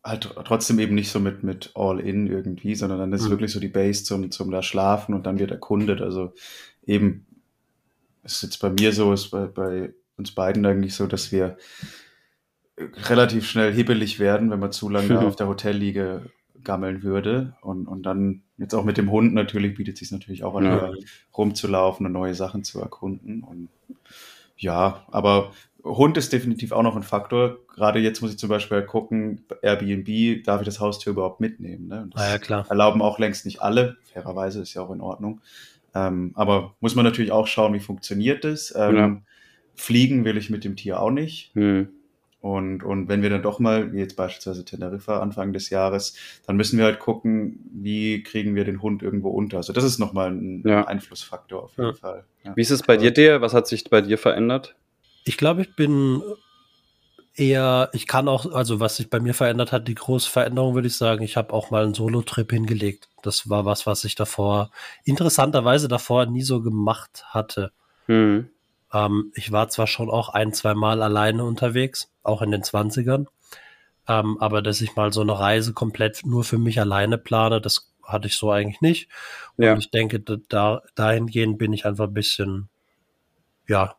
[0.03, 3.31] halt trotzdem eben nicht so mit, mit All-In irgendwie, sondern dann ist Mhm.
[3.31, 6.01] wirklich so die Base zum, zum da schlafen und dann wird erkundet.
[6.01, 6.33] Also
[6.87, 7.27] eben,
[8.25, 11.57] ist jetzt bei mir so, ist bei, bei uns beiden eigentlich so, dass wir
[13.09, 16.31] relativ schnell hibbelig werden, wenn man zu lange auf der Hotelliege
[16.65, 17.55] gammeln würde.
[17.63, 20.93] Und, und dann jetzt auch mit dem Hund natürlich bietet sich natürlich auch an, Ja.
[21.37, 23.43] rumzulaufen und neue Sachen zu erkunden.
[23.43, 23.69] Und
[24.59, 27.57] ja, aber Hund ist definitiv auch noch ein Faktor.
[27.75, 31.89] Gerade jetzt muss ich zum Beispiel gucken, Airbnb, darf ich das Haustier überhaupt mitnehmen?
[31.89, 32.03] Ne?
[32.03, 32.67] Und das Ah ja, klar.
[32.69, 33.97] erlauben auch längst nicht alle.
[34.13, 35.41] Fairerweise ist ja auch in Ordnung.
[35.95, 38.75] Ähm, aber muss man natürlich auch schauen, wie funktioniert das.
[38.77, 39.17] Ähm, Ja.
[39.75, 41.55] Fliegen will ich mit dem Tier auch nicht.
[41.55, 41.89] Hm.
[42.41, 46.57] Und, und wenn wir dann doch mal, wie jetzt beispielsweise Teneriffa Anfang des Jahres, dann
[46.57, 49.59] müssen wir halt gucken, wie kriegen wir den Hund irgendwo unter.
[49.59, 50.85] Also das ist nochmal ein Ja.
[50.87, 51.95] Einflussfaktor auf jeden Ja.
[51.95, 52.25] Fall.
[52.45, 52.57] Ja.
[52.57, 53.43] Wie ist es bei dir, der?
[53.43, 54.75] Was hat sich bei dir verändert?
[55.25, 56.23] Ich glaube, ich bin
[57.35, 60.89] eher, ich kann auch, also was sich bei mir verändert hat, die große Veränderung, würde
[60.89, 63.09] ich sagen, ich habe auch mal einen Solo-Trip hingelegt.
[63.23, 64.71] Das war was, was ich davor,
[65.05, 67.73] interessanterweise davor nie so gemacht hatte.
[68.07, 68.49] Hm.
[68.93, 73.27] Ähm, ich war zwar schon auch ein, zwei Mal alleine unterwegs, auch in den 20ern,
[74.09, 77.93] ähm, aber dass ich mal so eine Reise komplett nur für mich alleine plane, das
[78.03, 79.09] hatte ich so eigentlich nicht.
[79.57, 79.77] Und Ja.
[79.77, 82.69] ich denke, da- da, dahingehend bin ich einfach ein bisschen,
[83.69, 83.95] ja,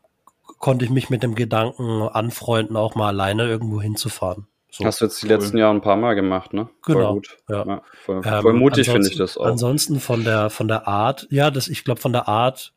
[0.59, 4.47] konnte ich mich mit dem Gedanken anfreunden, auch mal alleine irgendwo hinzufahren.
[4.69, 4.85] So.
[4.85, 5.33] Hast du jetzt die cool.
[5.33, 6.69] letzten Jahre ein paar Mal gemacht, ne?
[6.81, 7.37] Voll Genau, gut.
[7.49, 7.81] ja.
[8.05, 9.45] voll, Ähm, voll mutig finde ich das auch.
[9.45, 12.73] Ansonsten von der, von der Art, ja, das, ich glaube, von der Art,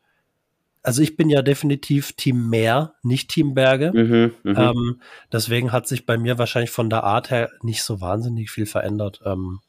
[0.85, 3.91] also ich bin ja definitiv Team Meer, nicht Team Berge.
[3.93, 4.57] Mhm, mhm.
[4.57, 8.67] Ähm, deswegen hat sich bei mir wahrscheinlich von der Art her nicht so wahnsinnig viel
[8.67, 9.21] verändert.
[9.25, 9.59] Ähm,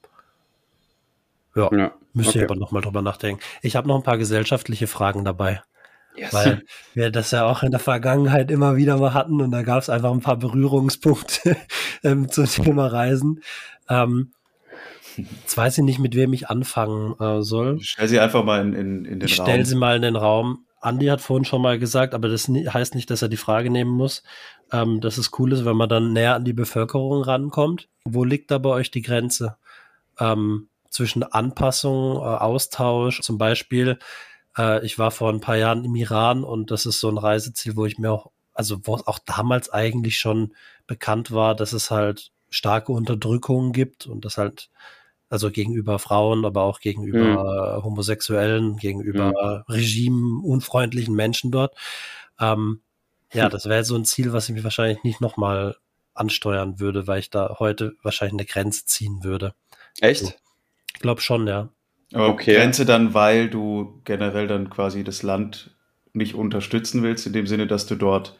[1.54, 1.92] ja, ja.
[2.12, 2.52] müsste ich okay.
[2.52, 3.40] aber nochmal drüber nachdenken.
[3.62, 5.62] Ich habe noch ein paar gesellschaftliche Fragen dabei,
[6.16, 6.32] Yes.
[6.32, 6.62] weil
[6.94, 9.90] wir das ja auch in der Vergangenheit immer wieder mal hatten und da gab es
[9.90, 11.56] einfach ein paar Berührungspunkte
[12.04, 13.42] ähm, zum Thema Reisen.
[13.88, 14.32] Ähm,
[15.16, 17.78] jetzt weiß ich nicht, mit wem ich anfangen äh, soll.
[17.80, 19.46] Stell sie einfach mal in, in, in den Ich Raum.
[19.46, 20.65] stelle sie mal in den Raum.
[20.86, 23.90] Andi hat vorhin schon mal gesagt, aber das heißt nicht, dass er die Frage nehmen
[23.90, 24.22] muss.
[24.72, 27.88] Ähm, dass es cool ist, wenn man dann näher an die Bevölkerung rankommt.
[28.04, 29.56] Wo liegt da bei euch die Grenze?
[30.18, 33.98] Ähm, zwischen Anpassung, äh, Austausch, zum Beispiel,
[34.56, 37.76] äh, ich war vor ein paar Jahren im Iran und das ist so ein Reiseziel,
[37.76, 40.54] wo ich mir auch, also wo auch damals eigentlich schon
[40.86, 44.70] bekannt war, dass es halt starke Unterdrückungen gibt und das halt
[45.28, 51.74] also gegenüber Frauen, aber auch gegenüber äh, Homosexuellen, gegenüber regimeunfreundlichen Menschen dort.
[52.40, 52.80] Ähm,
[53.32, 55.76] ja, das wäre so ein Ziel, was ich mich wahrscheinlich nicht nochmal
[56.14, 59.54] ansteuern würde, weil ich da heute wahrscheinlich eine Grenze ziehen würde.
[60.00, 60.38] Echt?
[60.94, 61.68] Ich glaube schon, ja.
[62.12, 62.54] Aber Okay.
[62.54, 65.76] Grenze dann, weil du generell dann quasi das Land
[66.12, 68.38] nicht unterstützen willst, in dem Sinne, dass du dort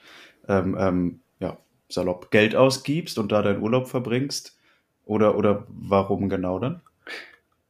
[0.48, 4.55] ähm, ähm, ja, salopp Geld ausgibst und da deinen Urlaub verbringst?
[5.06, 6.82] Oder, oder warum genau dann?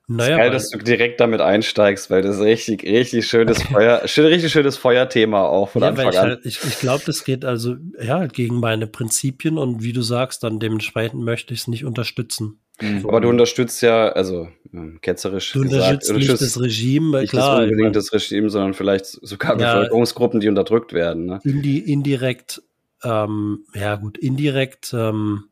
[0.09, 4.07] Naja, Geil, weil, dass du direkt damit einsteigst, weil das ist richtig, richtig schönes Feuer,
[4.07, 6.29] schön, richtig schönes Feuerthema auch von ja, Anfang ich, an.
[6.29, 10.03] halt, ich, ich glaube, das geht also ja halt gegen meine Prinzipien und wie du
[10.03, 12.61] sagst, dann dementsprechend möchte ich es nicht unterstützen.
[13.05, 17.65] Aber du unterstützt ja, also ähm, ketzerisch Du gesagt, unterstützt nicht das Regime, nicht klar.
[17.65, 19.75] ich unbedingt das Regime, sondern vielleicht sogar Ja.
[19.75, 21.25] Bevölkerungsgruppen, die unterdrückt werden.
[21.27, 21.41] Ne?
[21.43, 22.63] indi indirekt,
[23.03, 25.45] ähm, ja gut, indirekt, ähm,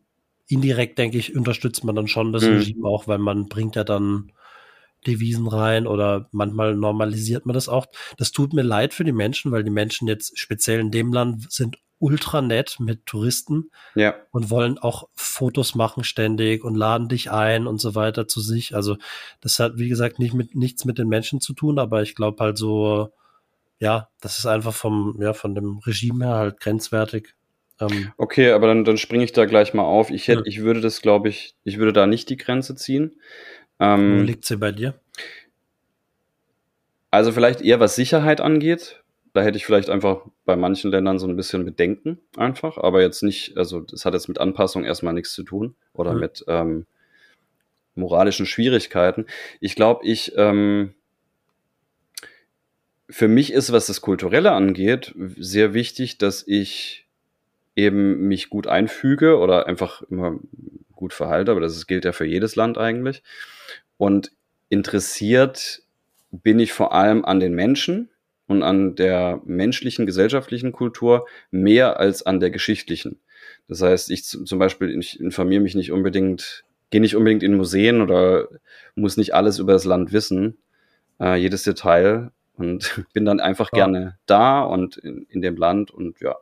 [0.47, 2.59] indirekt denke ich, unterstützt man dann schon das Mhm.
[2.59, 4.33] Regime auch, weil man bringt ja dann
[5.07, 7.87] Devisen rein oder manchmal normalisiert man das auch.
[8.17, 11.51] Das tut mir leid für die Menschen, weil die Menschen jetzt speziell in dem Land
[11.53, 17.31] sind ultra nett mit Touristen Ja, und wollen auch Fotos machen ständig und laden dich
[17.31, 18.75] ein und so weiter zu sich.
[18.75, 18.97] Also
[19.41, 22.43] das hat, wie gesagt, nicht mit, nichts mit den Menschen zu tun, aber ich glaube
[22.43, 23.11] halt so,
[23.79, 27.35] ja, das ist einfach vom, ja, von dem Regime her halt grenzwertig.
[27.81, 30.11] Ähm, Okay, aber dann, dann springe ich da gleich mal auf.
[30.11, 30.47] Ich hätte, Ja.
[30.47, 33.13] ich würde das, glaube ich, ich würde da nicht die Grenze ziehen.
[33.79, 34.95] wo Ähm, liegt sie bei dir?
[37.11, 39.03] also vielleicht eher was Sicherheit angeht.
[39.33, 43.23] Da hätte ich vielleicht einfach bei manchen Ländern so ein bisschen Bedenken einfach, aber jetzt
[43.23, 46.21] nicht, also das hat jetzt mit Anpassung erstmal nichts zu tun oder Mhm.
[46.21, 46.87] mit ähm,
[47.97, 49.27] moralischen Schwierigkeiten.
[49.61, 50.95] Ich glaube, ich, ähm,
[53.11, 57.04] für mich ist, was das Kulturelle angeht, sehr wichtig, dass ich
[57.77, 60.39] eben mich gut einfüge oder einfach immer
[60.93, 63.23] gut verhalte, aber das gilt ja für jedes Land eigentlich.
[63.97, 64.33] Und
[64.69, 65.83] interessiert
[66.31, 68.11] bin ich vor allem an den Menschen
[68.47, 73.21] und an der menschlichen, gesellschaftlichen Kultur mehr als an der geschichtlichen.
[73.69, 78.03] Das heißt, ich zum Beispiel, ich informiere mich nicht unbedingt, gehe nicht unbedingt in Museen
[78.03, 78.49] oder
[78.95, 80.59] muss nicht alles über das Land wissen,
[81.21, 83.85] äh, jedes Detail und bin dann einfach Ja.
[83.85, 86.37] gerne da und in, in dem Land und ja.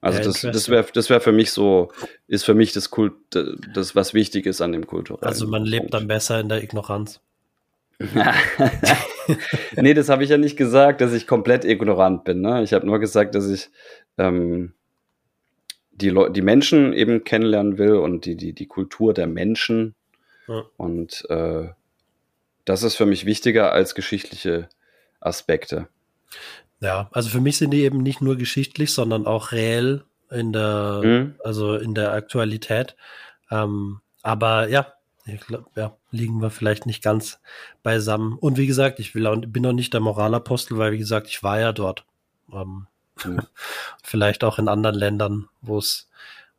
[0.00, 1.92] Also Ja, das, das wäre das wär für mich so,
[2.26, 3.12] ist für mich das Kult,
[3.74, 5.26] das, was wichtig ist an dem Kulturellen.
[5.26, 5.94] Also man lebt Punkt.
[5.94, 7.20] dann besser in der Ignoranz.
[9.76, 12.40] nee, das habe ich ja nicht gesagt, dass ich komplett ignorant bin.
[12.40, 12.62] Ne?
[12.62, 13.68] Ich habe nur gesagt, dass ich
[14.16, 14.72] ähm,
[15.90, 19.94] die, die Menschen eben kennenlernen will und die, die, die Kultur der Menschen.
[20.48, 20.64] Ja.
[20.78, 21.68] Und äh,
[22.64, 24.70] das ist für mich wichtiger als geschichtliche
[25.20, 25.88] Aspekte.
[26.80, 31.00] Ja, also für mich sind die eben nicht nur geschichtlich, sondern auch reell in der,
[31.04, 31.34] Mhm.
[31.44, 32.96] also in der Aktualität.
[33.50, 34.86] Ähm, aber ja,
[35.26, 37.38] ich glaube, ja, liegen wir vielleicht nicht ganz
[37.82, 38.38] beisammen.
[38.38, 41.42] Und wie gesagt, ich will auch, bin auch nicht der Moralapostel, weil wie gesagt, ich
[41.42, 42.04] war ja dort.
[42.52, 42.86] Ähm,
[43.24, 43.40] Mhm.
[44.02, 46.08] vielleicht auch in anderen Ländern, wo es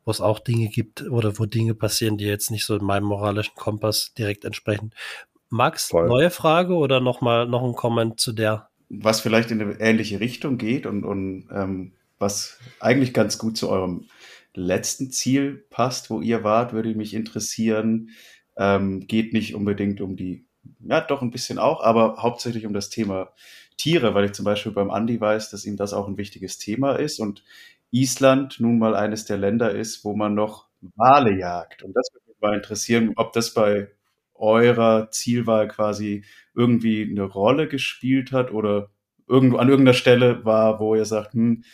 [0.04, 3.04] wo es auch Dinge gibt oder wo Dinge passieren, die jetzt nicht so in meinem
[3.04, 4.92] moralischen Kompass direkt entsprechen.
[5.48, 6.08] Max, Voll.
[6.08, 8.68] neue Frage oder noch mal noch ein Comment zu der?
[8.92, 13.70] Was vielleicht in eine ähnliche Richtung geht und, und ähm, was eigentlich ganz gut zu
[13.70, 14.06] eurem
[14.54, 18.10] letzten Ziel passt, wo ihr wart, würde mich interessieren.
[18.56, 20.44] Ähm, geht nicht unbedingt um die,
[20.80, 23.32] ja doch ein bisschen auch, aber hauptsächlich um das Thema
[23.78, 26.96] Tiere, weil ich zum Beispiel beim Andi weiß, dass ihm das auch ein wichtiges Thema
[26.96, 27.42] ist und
[27.90, 31.82] Island nun mal eines der Länder ist, wo man noch Wale jagt.
[31.82, 33.88] Und das würde mich mal interessieren, ob das bei
[34.42, 36.24] eurer Zielwahl quasi
[36.54, 38.90] irgendwie eine Rolle gespielt hat oder
[39.28, 41.64] irgendwo an irgendeiner Stelle war, wo ihr sagt, hm,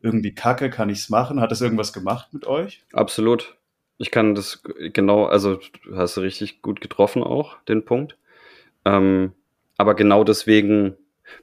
[0.00, 1.40] irgendwie kacke, kann ich's machen?
[1.40, 2.84] Hat das irgendwas gemacht mit euch?
[2.92, 3.56] Absolut.
[3.98, 5.60] Ich kann das genau, also
[5.94, 8.16] hast du richtig gut getroffen auch, den Punkt.
[8.84, 9.32] Ähm,
[9.78, 10.96] aber genau deswegen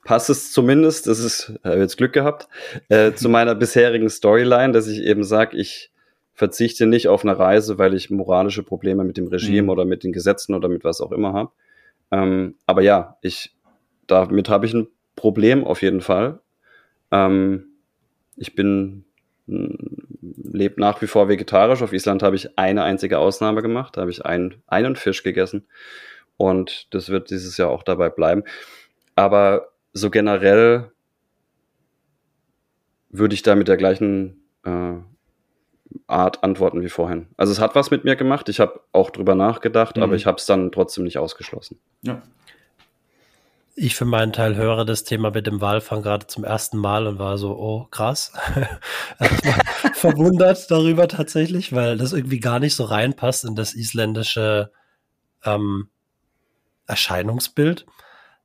[0.04, 2.48] passt es zumindest, das ist, habe jetzt Glück gehabt,
[2.90, 5.93] äh, zu meiner bisherigen Storyline, dass ich eben sage, ich
[6.34, 9.70] verzichte nicht auf eine Reise, weil ich moralische Probleme mit dem Regime Mhm.
[9.70, 11.52] oder mit den Gesetzen oder mit was auch immer habe.
[12.12, 13.56] Ähm, aber ja, ich,
[14.08, 16.40] damit habe ich ein Problem auf jeden Fall.
[17.12, 17.66] Ähm,
[18.36, 19.06] ich bin
[19.46, 21.82] lebe nach wie vor vegetarisch.
[21.82, 23.98] Auf Island habe ich eine einzige Ausnahme gemacht.
[23.98, 25.68] Da habe ich einen, einen Fisch gegessen.
[26.38, 28.44] Und das wird dieses Jahr auch dabei bleiben.
[29.16, 30.92] Aber so generell
[33.10, 34.96] würde ich da mit der gleichen äh,
[36.08, 37.28] Art antworten wie vorhin.
[37.38, 38.50] Also es hat was mit mir gemacht.
[38.50, 40.04] Ich habe auch drüber nachgedacht, Mhm.
[40.04, 41.80] aber ich habe es dann trotzdem nicht ausgeschlossen.
[42.02, 42.22] Ja.
[43.76, 47.18] Ich für meinen Teil höre das Thema mit dem Walfang gerade zum ersten Mal und
[47.18, 48.32] war so, oh krass.
[49.20, 49.62] Erstmal
[49.96, 54.72] verwundert darüber tatsächlich, weil das irgendwie gar nicht so reinpasst in das isländische
[55.44, 55.90] ähm,
[56.86, 57.86] Erscheinungsbild.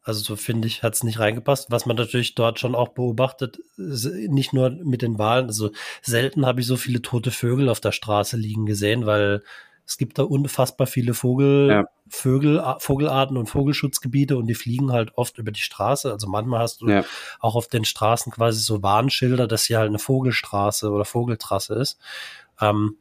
[0.09, 1.71] Also so finde ich, hat es nicht reingepasst.
[1.71, 6.63] Was man natürlich dort schon auch beobachtet, nicht nur mit den Walen, also selten habe
[6.63, 9.43] ich so viele tote Vögel auf der Straße liegen gesehen, weil
[9.85, 11.85] es gibt da unfassbar viele Vogel, Ja.
[12.09, 16.11] Vögel, Vogelarten und Vogelschutzgebiete und die fliegen halt oft über die Straße.
[16.11, 17.05] Also manchmal hast du Ja.
[17.39, 21.99] auch auf den Straßen quasi so Warnschilder, dass hier halt eine Vogelstraße oder Vogeltrasse ist.
[22.63, 22.97] Ähm,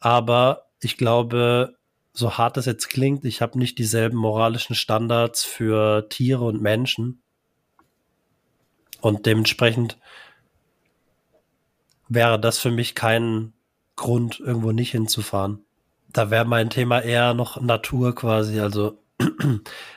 [0.00, 1.77] aber ich glaube,
[2.18, 7.22] so hart das jetzt klingt, ich habe nicht dieselben moralischen Standards für Tiere und Menschen.
[9.00, 9.98] Und dementsprechend
[12.08, 13.52] wäre das für mich kein
[13.94, 15.64] Grund, irgendwo nicht hinzufahren.
[16.08, 18.98] Da wäre mein Thema eher noch Natur quasi, also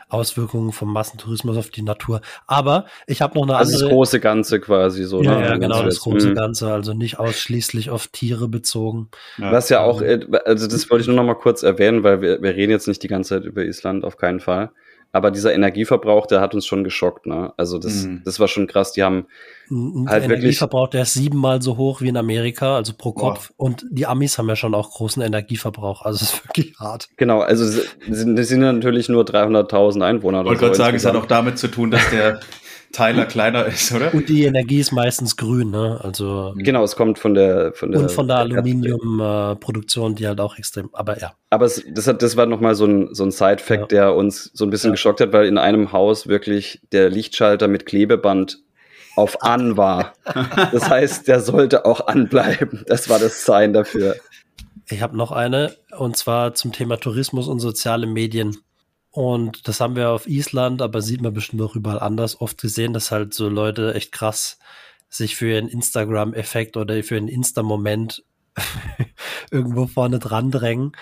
[0.10, 2.22] Auswirkungen vom Massentourismus auf die Natur.
[2.48, 3.96] Aber ich habe noch eine Also das andere.
[3.96, 5.22] große Ganze quasi so.
[5.22, 5.46] ja, ne?
[5.46, 6.36] ja, genau, das große Mhm.
[6.36, 9.10] Ganze, also nicht ausschließlich auf Tiere bezogen.
[9.38, 12.42] Was ja auch, äh, also das wollte ich nur noch mal kurz erwähnen, weil wir,
[12.42, 14.72] wir reden jetzt nicht die ganze Zeit über Island, auf keinen Fall.
[15.14, 17.52] Aber dieser Energieverbrauch, der hat uns schon geschockt, ne?
[17.58, 18.22] Also das, Mhm.
[18.24, 18.94] das war schon krass.
[18.94, 19.26] Die haben,
[19.70, 23.34] Ein Halt wirklich- Energieverbrauch, der ist siebenmal so hoch wie in Amerika, also pro Boah.
[23.36, 23.52] Kopf.
[23.56, 27.08] Und die Amis haben ja schon auch großen Energieverbrauch, also es ist wirklich hart.
[27.16, 30.98] genau, also es sind, es sind ja natürlich nur 300.000 Einwohner Ich wollte gerade sagen,
[30.98, 32.40] es hat auch damit zu tun, dass der,
[32.92, 34.14] Tyler kleiner ist, oder?
[34.14, 36.00] Und die Energie ist meistens grün, ne?
[36.04, 40.58] Also Genau, es kommt von der von der und von der Aluminiumproduktion, die halt auch
[40.58, 40.90] extrem.
[40.94, 44.16] Aber ja, Aber es, das, hat, das war nochmal so ein, so ein Side-Fact, der
[44.16, 44.94] uns so ein bisschen Ja.
[44.94, 48.60] geschockt hat, weil in einem Haus wirklich der Lichtschalter mit Klebeband
[49.16, 50.14] auf an war.
[50.72, 52.84] Das heißt, der sollte auch anbleiben.
[52.88, 54.16] Das war das Sign dafür.
[54.90, 58.58] ich habe noch eine und zwar zum Thema Tourismus und soziale Medien.
[59.12, 62.94] Und das haben wir auf Island, aber sieht man bestimmt auch überall anders oft gesehen,
[62.94, 64.58] dass halt so Leute echt krass
[65.10, 68.24] sich für ihren Instagram-Effekt oder für einen Insta-Moment
[69.52, 70.94] irgendwo vorne dran drängen.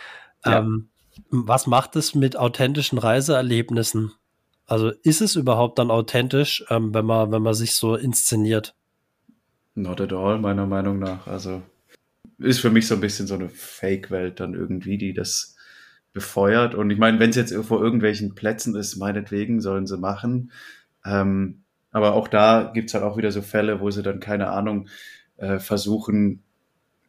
[0.44, 0.60] Ja.
[0.60, 0.90] Ähm,
[1.30, 4.14] was macht es mit authentischen Reiseerlebnissen?
[4.66, 8.76] Also ist es überhaupt dann authentisch, ähm, wenn man, wenn man sich so inszeniert?
[9.76, 11.28] Not at all, meiner Meinung nach.
[11.28, 11.62] Also
[12.40, 15.56] ist für mich so ein bisschen so eine Fake-Welt dann irgendwie, die das
[16.14, 16.76] befeuert.
[16.76, 20.52] Und ich meine, wenn es jetzt vor irgendwelchen Plätzen ist, meinetwegen sollen sie machen.
[21.06, 24.88] Ähm, aber auch da gibt's halt auch wieder so Fälle, wo sie dann, keine Ahnung,
[25.38, 26.44] äh, versuchen,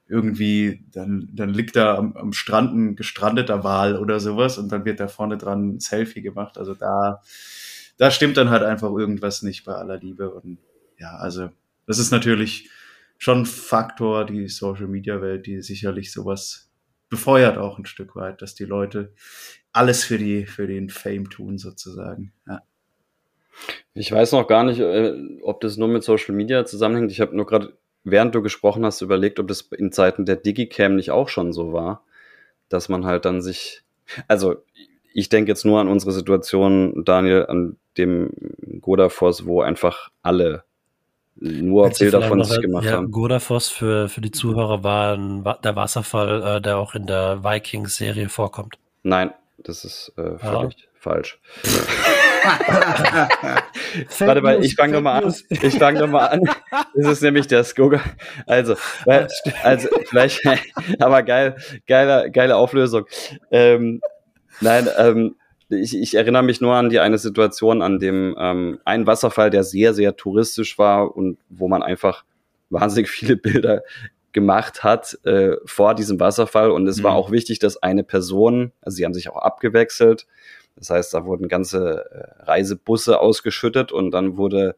[0.08, 4.84] irgendwie, dann, dann liegt da am, am Strand ein gestrandeter Wal oder sowas und dann
[4.84, 6.58] wird da vorne dran ein Selfie gemacht.
[6.58, 7.22] Also da,
[7.96, 10.30] da stimmt dann halt einfach irgendwas nicht bei aller Liebe.
[10.30, 10.58] Und
[10.98, 11.50] ja, also
[11.86, 12.70] das ist natürlich
[13.18, 16.69] schon ein Faktor, die Social Media Welt, die sicherlich sowas
[17.10, 19.12] befeuert auch ein Stück weit, dass die Leute
[19.72, 22.32] alles für die, für den Fame tun sozusagen.
[22.46, 22.62] Ja.
[23.92, 27.12] Ich weiß noch gar nicht, äh, ob das nur mit Social Media zusammenhängt.
[27.12, 30.96] Ich habe nur gerade, während du gesprochen hast, überlegt, ob das in Zeiten der Digicam
[30.96, 32.04] nicht auch schon so war,
[32.68, 33.82] dass man halt dann sich,
[34.28, 34.56] also
[35.12, 38.30] ich denke jetzt nur an unsere Situation, Daniel, an dem
[38.80, 40.64] Godafoss, wo einfach alle
[41.40, 43.10] nur Willst Bilder von sich gemacht ja, haben.
[43.10, 48.28] Godafoss für, für die Zuhörer war ein, der Wasserfall, äh, der auch in der Vikings-Serie
[48.28, 48.76] vorkommt.
[49.02, 51.40] Nein, das ist äh, völlig falsch.
[54.08, 55.34] Fake Warte mal, ich fange nochmal an.
[55.48, 56.42] Ich fange nochmal an.
[56.94, 58.00] Das ist nämlich der Skoga.
[58.46, 59.28] Also, weil,
[59.62, 60.40] also vielleicht,
[60.98, 63.04] aber geil, geile, geile Auflösung.
[63.50, 64.00] Ähm,
[64.60, 65.36] nein, ähm,
[65.70, 69.64] ich, ich erinnere mich nur an die eine Situation, an dem ähm, ein Wasserfall, der
[69.64, 72.24] sehr, sehr touristisch war und wo man einfach
[72.70, 73.82] wahnsinnig viele Bilder
[74.32, 76.70] gemacht hat äh, vor diesem Wasserfall.
[76.70, 77.16] Und es war Mhm.
[77.16, 80.26] auch wichtig, dass eine Person, also sie haben sich auch abgewechselt.
[80.76, 84.76] Das heißt, da wurden ganze äh, Reisebusse ausgeschüttet und dann wurde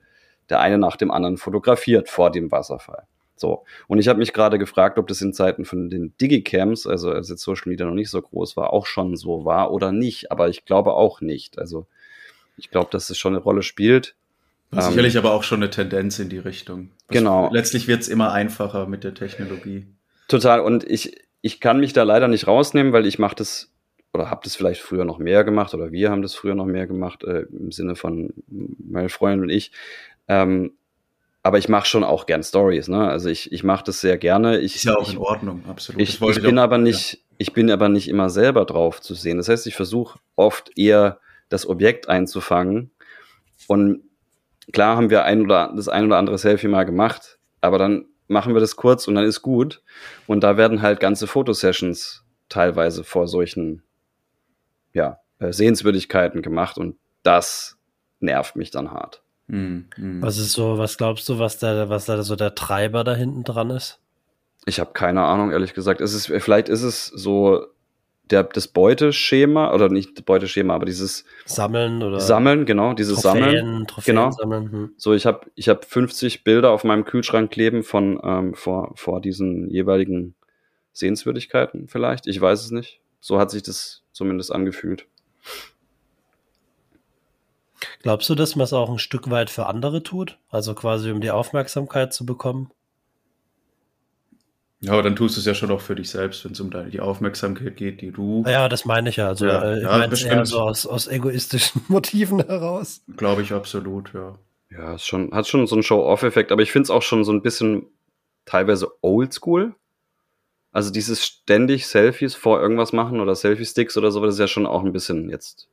[0.49, 3.05] der eine nach dem anderen fotografiert vor dem Wasserfall.
[3.43, 3.65] So.
[3.89, 7.29] Und ich habe mich gerade gefragt, ob das in Zeiten von den Digicams, also als
[7.29, 10.31] jetzt Social Media noch nicht so groß war, auch schon so war oder nicht.
[10.33, 11.59] Aber ich glaube auch nicht.
[11.59, 11.87] Also
[12.57, 14.15] ich glaube, dass es schon eine Rolle spielt.
[14.73, 16.89] Ähm, sicherlich aber auch schon eine Tendenz in die Richtung.
[17.09, 17.51] Was- Genau.
[17.53, 19.87] Letztlich wird's immer einfacher mit der Technologie.
[20.29, 20.61] Total.
[20.61, 23.69] Und ich, ich kann mich da leider nicht rausnehmen, weil ich mache das
[24.15, 26.87] oder habe das vielleicht früher noch mehr gemacht oder wir haben das früher noch mehr
[26.87, 29.73] gemacht äh, im Sinne von meine Freundin und ich.
[30.29, 30.73] Ähm,
[31.43, 32.89] aber ich mache schon auch gern Stories.
[32.89, 33.09] Ne?
[33.09, 34.59] Also ich, ich mache das sehr gerne.
[34.61, 36.01] Ich, Ist ja auch ich, in Ordnung, absolut.
[36.01, 39.39] ich, ich bin auch- aber nicht, ich bin aber nicht immer selber drauf zu sehen.
[39.39, 42.93] Das heißt, ich versuche oft eher das Objekt einzufangen.
[43.67, 44.03] Und
[44.73, 48.55] klar haben wir ein oder das ein oder andere Selfie mal gemacht, aber dann machen
[48.55, 49.83] wir das kurz und dann ist gut.
[50.27, 53.83] Und da werden halt ganze Fotosessions teilweise vor solchen
[54.93, 57.79] ja, äh, Sehenswürdigkeiten gemacht und das
[58.21, 59.23] nervt mich dann hart.
[59.49, 60.23] Hm, hm.
[60.23, 63.45] Was ist so, was glaubst du, was da, was da so der Treiber da hinten
[63.45, 63.99] dran ist?
[64.65, 66.01] Ich habe keine Ahnung, ehrlich gesagt.
[66.01, 67.67] Es ist, vielleicht ist es so
[68.31, 73.45] der, das Beuteschema, oder nicht das Beuteschema, aber dieses Sammeln oder Sammeln, genau, dieses Sammeln.
[73.45, 74.31] Trophäen, Trophäen Genau.
[74.31, 74.73] sammeln.
[74.73, 74.93] Hm.
[74.97, 79.21] So, ich habe ich hab 50 Bilder auf meinem Kühlschrank kleben von ähm, vor, vor
[79.21, 80.35] diesen jeweiligen
[80.93, 82.27] Sehenswürdigkeiten vielleicht.
[82.27, 83.01] Ich weiß es nicht.
[83.21, 85.07] So hat sich das zumindest angefühlt.
[88.03, 90.39] Glaubst du, dass man es auch ein Stück weit für andere tut?
[90.51, 92.71] Also quasi um die Aufmerksamkeit zu bekommen?
[94.81, 96.71] Ja, aber dann tust du es ja schon auch für dich selbst, wenn es um
[96.71, 99.29] deine, die Aufmerksamkeit geht, die du, Ja, das meine ich ja.
[99.29, 103.03] Also Ja, äh, ich ja, meine es eher so aus, aus egoistischen Motiven heraus.
[103.17, 104.37] glaube ich, absolut, ja.
[104.71, 107.33] Ja, ist schon, hat schon so einen Show-Off-Effekt, aber ich finde es auch schon so
[107.33, 107.87] ein bisschen
[108.45, 109.77] teilweise oldschool.
[110.73, 114.67] Also dieses ständig Selfies vor irgendwas machen oder Selfie-Sticks oder so, das ist ja schon
[114.67, 115.69] auch ein bisschen jetzt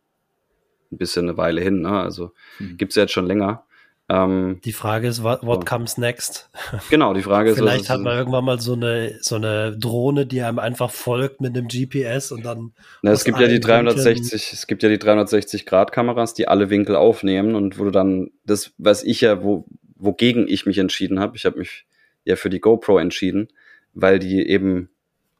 [0.91, 1.99] ein bisschen eine Weile hin, ne?
[2.01, 2.77] Also Hm.
[2.77, 3.63] gibt's ja jetzt schon länger.
[4.11, 5.65] Ähm, Die Frage ist, what, what So.
[5.75, 6.49] comes next?
[6.89, 9.77] genau, die Frage ist, was Vielleicht ist- hat man irgendwann mal so eine, so eine
[9.77, 13.53] Drohne, die einem einfach folgt mit einem GPS und dann Na, es gibt ja die
[13.53, 17.83] allen 360, es gibt ja die 360 Grad Kameras, die alle Winkel aufnehmen und wo
[17.83, 21.85] du dann das, was ich ja, wo, wogegen ich mich entschieden habe, ich habe mich
[22.25, 23.49] ja für die GoPro entschieden,
[23.93, 24.89] weil die eben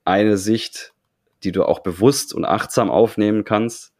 [0.05, 0.93] eine Sicht,
[1.43, 3.93] die du auch bewusst und achtsam aufnehmen kannst,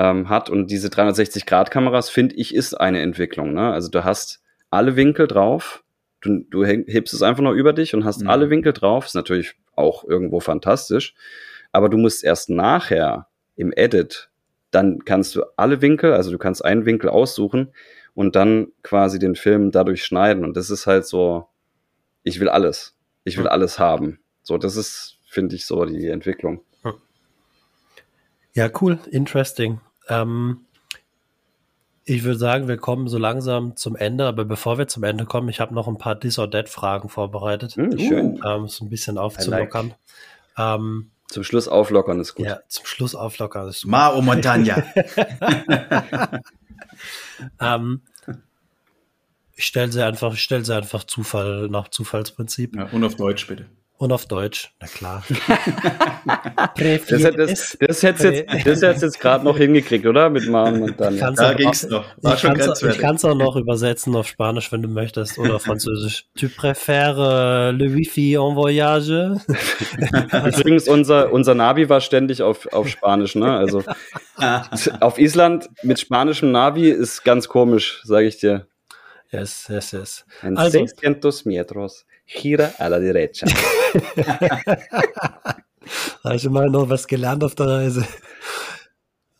[0.00, 0.48] ähm, hat.
[0.48, 3.52] Und diese 360-Grad-Kameras, finde ich, ist eine Entwicklung.
[3.52, 3.70] Ne?
[3.70, 4.40] Also du hast
[4.70, 5.84] alle Winkel drauf,
[6.22, 8.30] du, du heb- hebst es einfach noch über dich und hast Mhm.
[8.30, 9.04] alle Winkel drauf.
[9.04, 11.14] Ist natürlich auch irgendwo fantastisch.
[11.72, 13.26] Aber du musst erst nachher
[13.56, 14.30] im Edit,
[14.70, 17.72] dann kannst du alle Winkel, also du kannst einen Winkel aussuchen
[18.14, 20.44] und dann quasi den Film dadurch schneiden.
[20.44, 21.46] Und das ist halt so,
[22.22, 22.96] ich will alles.
[23.24, 23.50] Ich will Mhm.
[23.50, 24.18] alles haben.
[24.42, 26.62] So, das ist, finde ich, so die Entwicklung.
[28.52, 29.80] Ja, cool, interesting.
[30.10, 30.60] Ähm,
[32.04, 35.48] ich würde sagen, wir kommen so langsam zum Ende, aber bevor wir zum Ende kommen,
[35.48, 38.40] ich habe noch ein paar Dis or Dead Fragen vorbereitet, Hm, schön.
[38.44, 39.94] ähm, so ein bisschen aufzulockern.
[40.58, 42.46] Ähm, Zum Schluss auflockern ist gut.
[42.46, 43.68] ja, zum Schluss auflockern.
[43.68, 43.90] Ist super.
[43.92, 44.82] Mao Montagna.
[47.58, 48.02] Ähm,
[49.56, 53.46] ich stelle sie einfach, ich stelle sie einfach Zufall nach Zufallsprinzip ja, und auf Deutsch
[53.46, 53.66] bitte.
[54.00, 54.72] Und auf Deutsch.
[54.80, 55.22] Na klar.
[56.76, 60.30] Das, hat- das, das hättest jetzt, das hättest jetzt gerade noch hingekriegt, oder?
[60.30, 61.18] Mit Maren und dann.
[61.18, 62.04] Kannst Da auch- ging's noch.
[62.22, 66.26] War Ich kann es auch noch übersetzen auf Spanisch, wenn du möchtest, oder Französisch.
[66.38, 69.36] Tu préfères le Wi-Fi en voyage?
[70.58, 73.56] Übrigens, unser, unser Navi war ständig auf, auf Spanisch, ne?
[73.56, 73.82] Also
[75.00, 78.66] auf Island mit spanischem Navi ist ganz komisch, sage ich dir.
[79.30, 80.24] Yes, yes, yes.
[80.42, 83.46] En Also- 600 metros, gira a la derecha.
[86.24, 88.06] Habe ich mal noch was gelernt auf der Reise.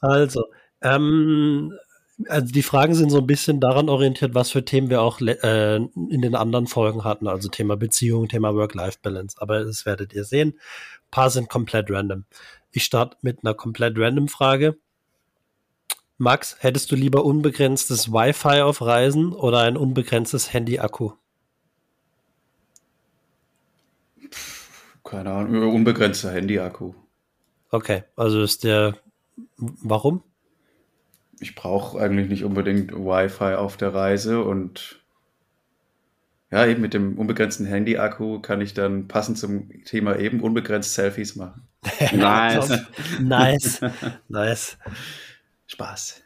[0.00, 0.44] Also,
[0.82, 1.72] ähm,
[2.28, 5.76] also die Fragen sind so ein bisschen daran orientiert, was für Themen wir auch äh,
[5.76, 7.28] in den anderen Folgen hatten.
[7.28, 9.36] Also Thema Beziehung, Thema Work-Life-Balance.
[9.40, 10.50] Aber das werdet ihr sehen.
[10.50, 12.24] Ein paar sind komplett random.
[12.72, 14.76] Ich starte mit einer komplett random Frage.
[16.18, 21.12] Max, hättest du lieber unbegrenztes Wi-Fi auf Reisen oder ein unbegrenztes Handy-Akku?
[25.10, 26.94] Keine Ahnung, unbegrenzter Handy-Akku.
[27.70, 28.96] Okay, also ist der,
[29.56, 30.22] warum?
[31.40, 35.00] Ich brauche eigentlich nicht unbedingt Wi-Fi auf der Reise und
[36.52, 41.34] ja, eben mit dem unbegrenzten Handy-Akku kann ich dann passend zum Thema eben unbegrenzt Selfies
[41.34, 41.66] machen.
[42.12, 42.86] Nice.
[43.20, 43.80] Nice,
[44.28, 44.78] nice.
[45.66, 46.22] Spaß.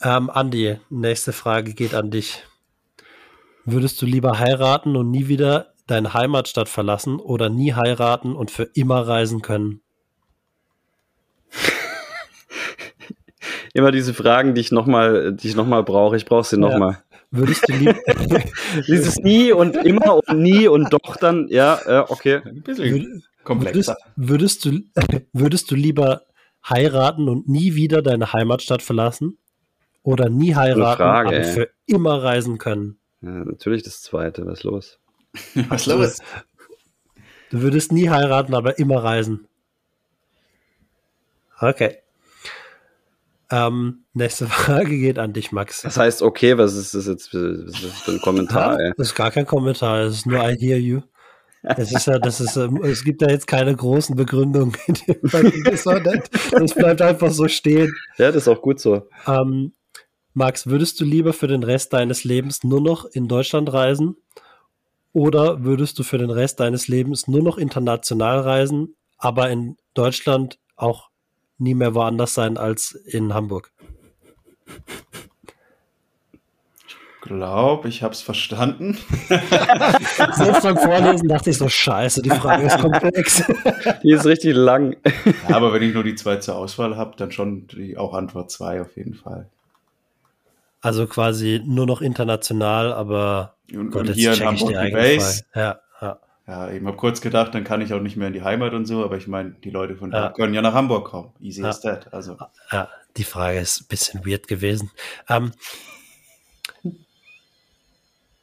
[0.00, 2.44] Ähm, Andi, nächste Frage geht an dich.
[3.66, 8.64] Würdest du lieber heiraten und nie wieder deine Heimatstadt verlassen oder nie heiraten und für
[8.74, 9.80] immer reisen können?
[13.72, 16.16] Immer diese Fragen, die ich nochmal, die ich nochmal brauche.
[16.16, 16.60] Ich brauche sie Ja.
[16.68, 17.02] nochmal.
[17.32, 17.96] Würdest du lieber,
[18.86, 22.40] Dieses nie und immer und nie und doch dann, ja, äh, okay.
[22.44, 23.96] Ein bisschen würd, würdest, komplexer.
[24.14, 24.80] würdest, du,
[25.32, 26.22] würdest du lieber
[26.68, 29.38] heiraten und nie wieder deine Heimatstadt verlassen
[30.04, 31.52] oder nie heiraten, Frage, aber ey.
[31.52, 32.98] für immer reisen können?
[33.20, 35.00] Ja, natürlich das zweite, was ist los?
[35.68, 36.18] Was los?
[37.50, 39.46] Du würdest nie heiraten, aber immer reisen.
[41.60, 41.98] Okay.
[43.50, 45.82] Ähm, nächste Frage geht an dich, Max.
[45.82, 48.92] Das heißt, okay, was ist das jetzt für, was ist das für ein Kommentar, ey?
[48.96, 51.02] Das ist gar kein Kommentar, es ist nur I hear you.
[51.62, 54.76] Es ist ja, das ist, ähm, es gibt da jetzt keine großen Begründungen.
[54.86, 56.28] Dissonant.
[56.52, 57.90] Das bleibt einfach so stehen.
[58.18, 59.08] Ja, das ist auch gut so.
[59.26, 59.72] Ähm,
[60.34, 64.16] Max, würdest du lieber für den Rest deines Lebens nur noch in Deutschland reisen?
[65.14, 70.58] Oder würdest du für den Rest deines Lebens nur noch international reisen, aber in Deutschland
[70.74, 71.08] auch
[71.56, 73.70] nie mehr woanders sein als in Hamburg?
[76.86, 78.98] Ich glaube, ich habe es verstanden.
[79.28, 83.44] Selbst beim Vorlesen dachte ich so, scheiße, die Frage ist komplex.
[84.02, 84.96] Die ist richtig lang.
[85.48, 88.50] Ja, aber wenn ich nur die zwei zur Auswahl habe, dann schon die, auch Antwort
[88.50, 89.48] 2 auf jeden Fall.
[90.84, 95.44] Also quasi nur noch international, aber Und, Gott, und hier in Hamburg die Base.
[95.54, 96.18] Ja, ja.
[96.46, 98.84] Ja, eben habe kurz gedacht, dann kann ich auch nicht mehr in die Heimat und
[98.84, 100.28] so, aber ich meine, die Leute von da Ja.
[100.32, 101.32] können ja nach Hamburg kommen.
[101.40, 101.70] Easy Ja.
[101.70, 102.12] as that.
[102.12, 102.36] Also,
[102.70, 104.90] Ja, die Frage ist ein bisschen weird gewesen.
[105.30, 105.52] Ähm,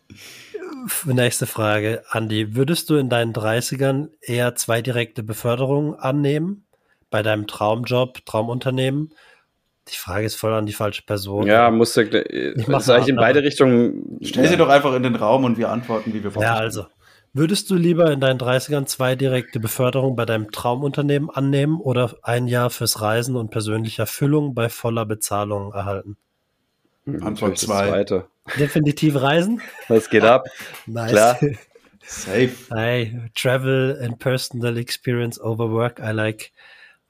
[1.06, 2.56] nächste Frage, Andi.
[2.56, 6.66] Würdest du in deinen 30ern eher zwei direkte Beförderungen annehmen?
[7.12, 9.14] Bei deinem Traumjob, Traumunternehmen?
[9.92, 11.46] Die Frage ist voll an die falsche Person.
[11.48, 14.18] Ja, musste, Ich ich mach mach eigentlich in beide Richtungen.
[14.22, 16.86] stell sie doch einfach in den Raum und wir antworten, wie wir Ja, also.
[17.34, 22.48] Würdest du lieber in deinen 30ern zwei direkte Beförderungen bei deinem Traumunternehmen annehmen oder ein
[22.48, 26.18] Jahr fürs Reisen und persönliche Erfüllung bei voller Bezahlung erhalten?
[27.06, 27.88] Hm, Antwort natürlich das zwei.
[27.90, 28.26] Zweite.
[28.60, 29.62] Definitiv reisen?
[29.88, 30.46] Was geht ab?
[30.88, 31.12] Nice.
[31.12, 31.40] Klar.
[32.04, 32.52] Safe.
[32.70, 36.52] Hey, travel and personal experience over work, I like.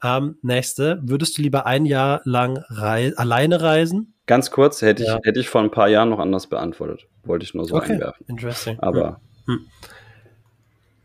[0.03, 4.13] Ähm, nächste, würdest du lieber ein Jahr lang rei alleine reisen?
[4.25, 5.19] Ganz kurz, hätte ich, Ja.
[5.23, 7.07] hätte ich vor ein paar Jahren noch anders beantwortet.
[7.23, 8.25] Wollte ich nur so Okay, einwerfen.
[8.27, 8.79] interesting.
[8.79, 9.19] Aber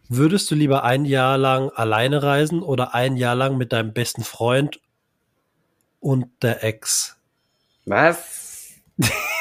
[0.08, 4.22] Würdest du lieber ein Jahr lang alleine reisen oder ein Jahr lang mit deinem besten
[4.22, 4.80] Freund
[5.98, 7.16] und der Ex.
[7.86, 8.70] Was?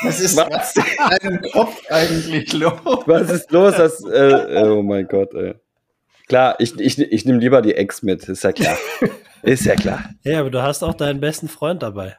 [0.03, 0.75] Was ist Was?
[0.75, 0.83] in
[1.29, 2.73] deinem Kopf eigentlich los?
[3.05, 3.75] Was ist los?
[3.75, 5.53] Das, äh, oh mein Gott, ey.
[6.27, 8.75] Klar, ich, ich, ich nehme lieber die Ex mit, ist ja klar.
[9.43, 10.09] ist ja klar.
[10.23, 12.17] Ja, aber du hast auch deinen besten Freund dabei.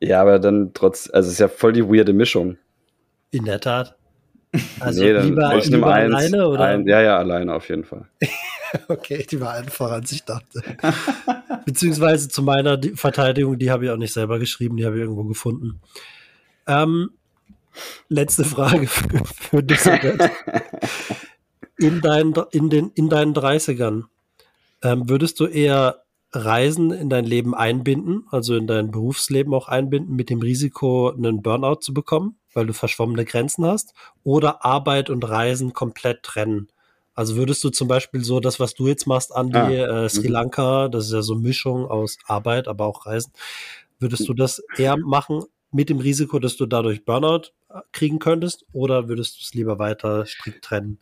[0.00, 2.56] Ja, aber dann trotz, also es ist ja voll die weirde Mischung.
[3.30, 3.96] In der Tat.
[4.80, 6.14] Also nee, dann, lieber, ich lieber eins.
[6.14, 6.64] alleine oder?
[6.64, 8.06] Ein, ja, ja, alleine auf jeden Fall.
[8.88, 10.62] Okay, die war einfacher, als ich dachte.
[11.64, 15.00] Beziehungsweise zu meiner Di- Verteidigung, die habe ich auch nicht selber geschrieben, die habe ich
[15.00, 15.80] irgendwo gefunden.
[16.66, 17.08] Ähm,
[18.10, 20.20] letzte Frage für, für Dissident.
[21.78, 24.04] In deinen, in, den, in deinen 30ern,
[24.82, 26.02] ähm, würdest du eher
[26.32, 31.42] Reisen in dein Leben einbinden, also in dein Berufsleben auch einbinden, mit dem Risiko, einen
[31.42, 36.68] Burnout zu bekommen, weil du verschwommene Grenzen hast, oder Arbeit und Reisen komplett trennen?
[37.14, 40.28] Also würdest du zum Beispiel so das, was du jetzt machst, Andi, Ah, äh, Sri
[40.28, 40.34] mhm.
[40.34, 43.32] Lanka, das ist ja so eine Mischung aus Arbeit, aber auch Reisen,
[43.98, 48.66] würdest du das eher machen mit dem Risiko, dass du dadurch Burnout äh, kriegen könntest,
[48.72, 50.98] oder würdest du es lieber weiter strikt trennen?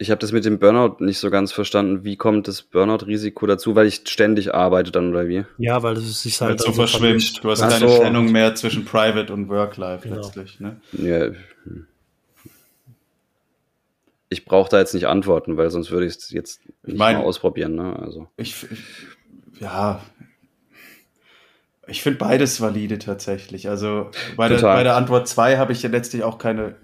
[0.00, 2.04] Ich habe das mit dem Burnout nicht so ganz verstanden.
[2.04, 3.74] Wie kommt das Burnout-Risiko dazu?
[3.74, 5.44] Weil ich ständig arbeite dann oder wie?
[5.58, 7.42] Ja, weil es sich halt so verschwimmt.
[7.42, 7.98] Du hast Ach keine so.
[7.98, 10.20] Trennung mehr zwischen Private und Work-Life Genau.
[10.22, 10.60] letztlich.
[10.60, 10.80] Ne?
[10.92, 11.30] Ja.
[14.28, 17.24] Ich brauche da jetzt nicht antworten, weil sonst würde ich es jetzt nicht mein- mal
[17.24, 17.74] ausprobieren.
[17.74, 17.96] Ne?
[17.98, 18.28] Also.
[18.36, 20.00] Ich, ich ja,
[21.86, 23.68] ich finde beides valide tatsächlich.
[23.68, 26.76] Also bei der, bei der Antwort 2 habe ich ja letztlich auch keine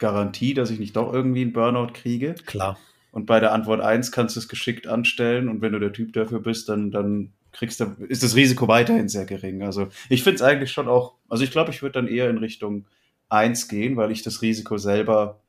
[0.00, 2.34] Garantie, dass ich nicht doch irgendwie einen Burnout kriege.
[2.46, 2.76] Klar.
[3.12, 6.12] Und bei der Antwort 1 kannst du es geschickt anstellen und wenn du der Typ
[6.12, 9.62] dafür bist, dann, dann kriegst du, ist das Risiko weiterhin sehr gering.
[9.62, 12.38] Also ich finde es eigentlich schon auch, also ich glaube, ich würde dann eher in
[12.38, 12.86] Richtung
[13.28, 15.40] 1 gehen, weil ich das Risiko selber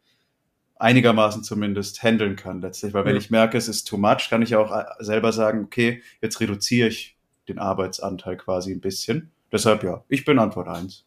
[0.80, 2.94] einigermaßen zumindest handeln kann letztlich.
[2.94, 3.22] Weil wenn Ja.
[3.22, 6.88] ich merke, es ist too much, kann ich auch äh, selber sagen, okay, jetzt reduziere
[6.88, 7.16] ich
[7.48, 9.32] den Arbeitsanteil quasi ein bisschen.
[9.52, 11.06] Deshalb ja, ich bin Antwort 1.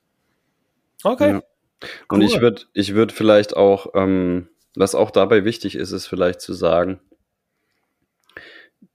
[1.03, 1.31] Okay.
[1.33, 1.43] Ja.
[2.09, 2.25] Und Cool.
[2.25, 6.53] ich würde ich würd vielleicht auch, ähm, was auch dabei wichtig ist, ist vielleicht zu
[6.53, 7.01] sagen,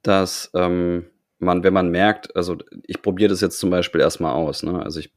[0.02, 1.06] dass ähm,
[1.40, 4.84] man, wenn man merkt, also ich probiere das jetzt zum Beispiel erstmal aus, ne?
[4.84, 5.12] Also ich,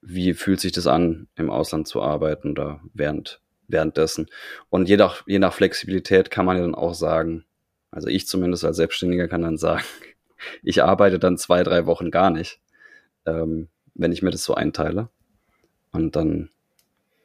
[0.00, 4.26] wie fühlt sich das an, im Ausland zu arbeiten oder während, währenddessen?
[4.70, 7.44] Und je nach, je nach Flexibilität kann man ja dann auch sagen,
[7.90, 9.84] also ich zumindest als Selbstständiger kann dann sagen,
[10.62, 12.60] ich arbeite dann zwei, drei Wochen gar nicht,
[13.26, 15.10] ähm, wenn ich mir das so einteile.
[15.92, 16.50] Und dann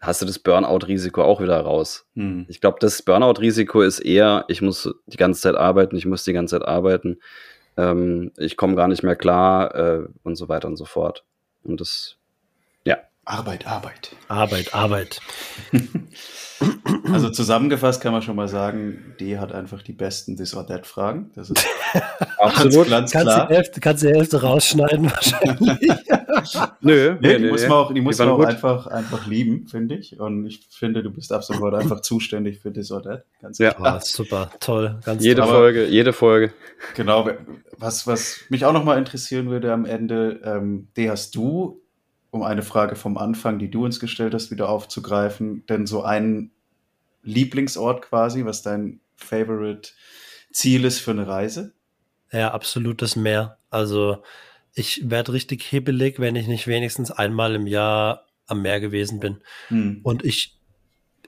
[0.04, 2.06] hast du das Burnout-Risiko auch wieder raus.
[2.16, 2.46] Hm.
[2.50, 6.34] Ich glaube, das Burnout-Risiko ist eher, ich muss die ganze Zeit arbeiten, ich muss die
[6.34, 7.20] ganze Zeit arbeiten,
[7.78, 11.24] ähm, ich komme gar nicht mehr klar äh, und so weiter und so fort.
[11.64, 12.18] Und das,
[13.26, 14.16] Arbeit, Arbeit.
[14.28, 15.22] Arbeit, Arbeit.
[17.12, 20.86] Also zusammengefasst kann man schon mal sagen, D hat einfach die besten This or That
[20.86, 21.32] Fragen.
[21.36, 21.66] Das ist
[22.38, 22.90] absolut.
[22.90, 23.48] ganz Kannst klar.
[23.48, 25.80] die, Hälfte, kannst die Hälfte rausschneiden wahrscheinlich.
[26.82, 28.48] Nö, Nee, die muss man auch, die muss man auch gut.
[28.48, 30.20] einfach, einfach lieben, finde ich.
[30.20, 33.24] Und ich finde, du bist ab sofort einfach zuständig für This or That.
[33.42, 33.74] Ganz Ja.
[33.74, 33.96] klar.
[33.96, 35.50] Ah, super, toll, ganz Jede toll.
[35.52, 36.54] Folge, jede Folge.
[36.96, 37.30] Genau.
[37.78, 41.82] Was, was mich auch nochmal interessieren würde am Ende, ähm, D, hast du,
[42.34, 46.52] um eine Frage vom Anfang, die du uns gestellt hast, wieder aufzugreifen, denn so einen
[47.22, 49.92] Lieblingsort quasi, was dein Favorite
[50.52, 51.74] Ziel ist für eine Reise?
[52.32, 53.60] Ja, absolutes Meer.
[53.70, 54.24] Also
[54.74, 59.38] ich werde richtig hibbelig, wenn ich nicht wenigstens einmal im Jahr am Meer gewesen bin.
[59.68, 60.00] Hm.
[60.02, 60.58] Und ich,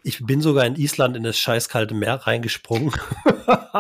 [0.06, 2.92] ich bin sogar in Island in das scheißkalte Meer reingesprungen.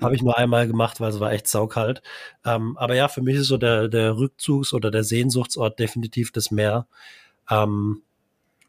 [0.00, 2.02] Habe ich nur einmal gemacht, weil es war echt saukalt.
[2.44, 6.50] Ähm, aber ja, für mich ist so der, der Rückzugs- oder der Sehnsuchtsort definitiv das
[6.50, 6.86] Meer.
[7.50, 8.02] Ähm,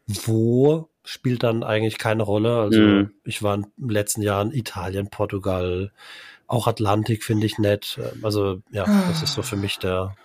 [0.06, 2.58] wo spielt dann eigentlich keine Rolle.
[2.58, 3.12] Also Mhm.
[3.24, 5.92] ich war in den letzten Jahren Italien, Portugal,
[6.46, 7.98] auch Atlantik finde ich nett.
[8.02, 10.16] Ähm, Also ja, das ist so für mich der,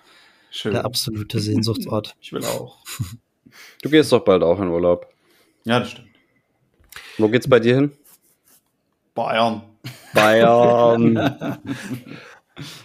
[0.49, 0.72] Schön.
[0.72, 2.16] der absolute Sehnsuchtsort.
[2.22, 2.78] Ich will auch.
[3.84, 5.14] Du gehst doch bald auch in Urlaub.
[5.66, 6.09] Ja, das stimmt.
[7.18, 7.91] Wo geht's bei dir hin?
[9.16, 9.61] Bayern.
[10.14, 11.59] Bayern.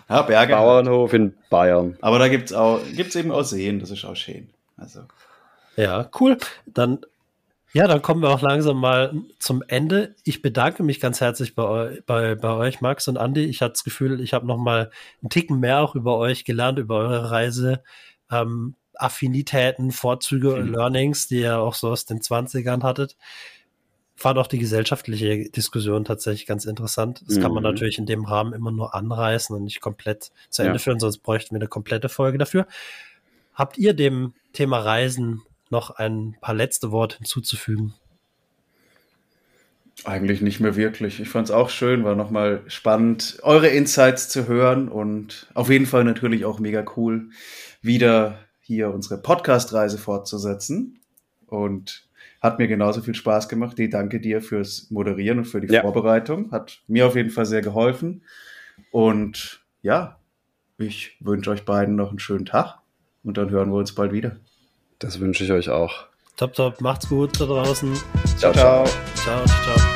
[0.08, 0.54] Ja, Berge.
[0.54, 1.98] Bauernhof in Bayern.
[2.00, 4.48] Aber da gibt's auch, gibt's eben auch Seen, das ist auch schön.
[4.78, 5.00] Also,
[5.76, 6.38] Ja, cool.
[6.64, 7.00] Dann,
[7.74, 10.14] ja, dann kommen wir auch langsam mal zum Ende.
[10.24, 13.44] Ich bedanke mich ganz herzlich bei, eu bei, bei euch, Max und Andi.
[13.44, 16.78] Ich hatte das Gefühl, ich habe noch mal einen Ticken mehr auch über euch gelernt,
[16.78, 17.82] über eure Reise,
[18.32, 20.74] ähm, Affinitäten, Vorzüge und Mhm.
[20.74, 23.16] Learnings, die ihr auch so aus den 20ern hattet.
[24.20, 27.22] Fand auch die gesellschaftliche Diskussion tatsächlich ganz interessant.
[27.28, 27.70] Das kann man Mhm.
[27.70, 30.78] natürlich in dem Rahmen immer nur anreißen und nicht komplett zu Ende Ja.
[30.80, 32.66] führen, sonst bräuchten wir eine komplette Folge dafür.
[33.54, 37.94] Habt ihr dem Thema Reisen noch ein paar letzte Worte hinzuzufügen?
[40.04, 41.20] Eigentlich nicht mehr wirklich.
[41.20, 45.86] Ich fand es auch schön, war nochmal spannend, eure Insights zu hören und auf jeden
[45.86, 47.30] Fall natürlich auch mega cool,
[47.82, 50.98] wieder hier unsere Podcast-Reise fortzusetzen.
[51.46, 52.07] Und
[52.40, 53.78] hat mir genauso viel Spaß gemacht.
[53.78, 55.82] Die danke dir fürs Moderieren und für die Ja.
[55.82, 56.50] Vorbereitung.
[56.52, 58.22] Hat mir auf jeden Fall sehr geholfen.
[58.90, 60.18] Und ja,
[60.78, 62.78] ich wünsche euch beiden noch einen schönen Tag
[63.24, 64.36] und dann hören wir uns bald wieder.
[64.98, 66.06] Das wünsche ich euch auch.
[66.36, 67.92] Top, top, macht's gut da draußen.
[68.36, 68.84] Ciao, ciao.
[69.16, 69.87] Ciao, ciao.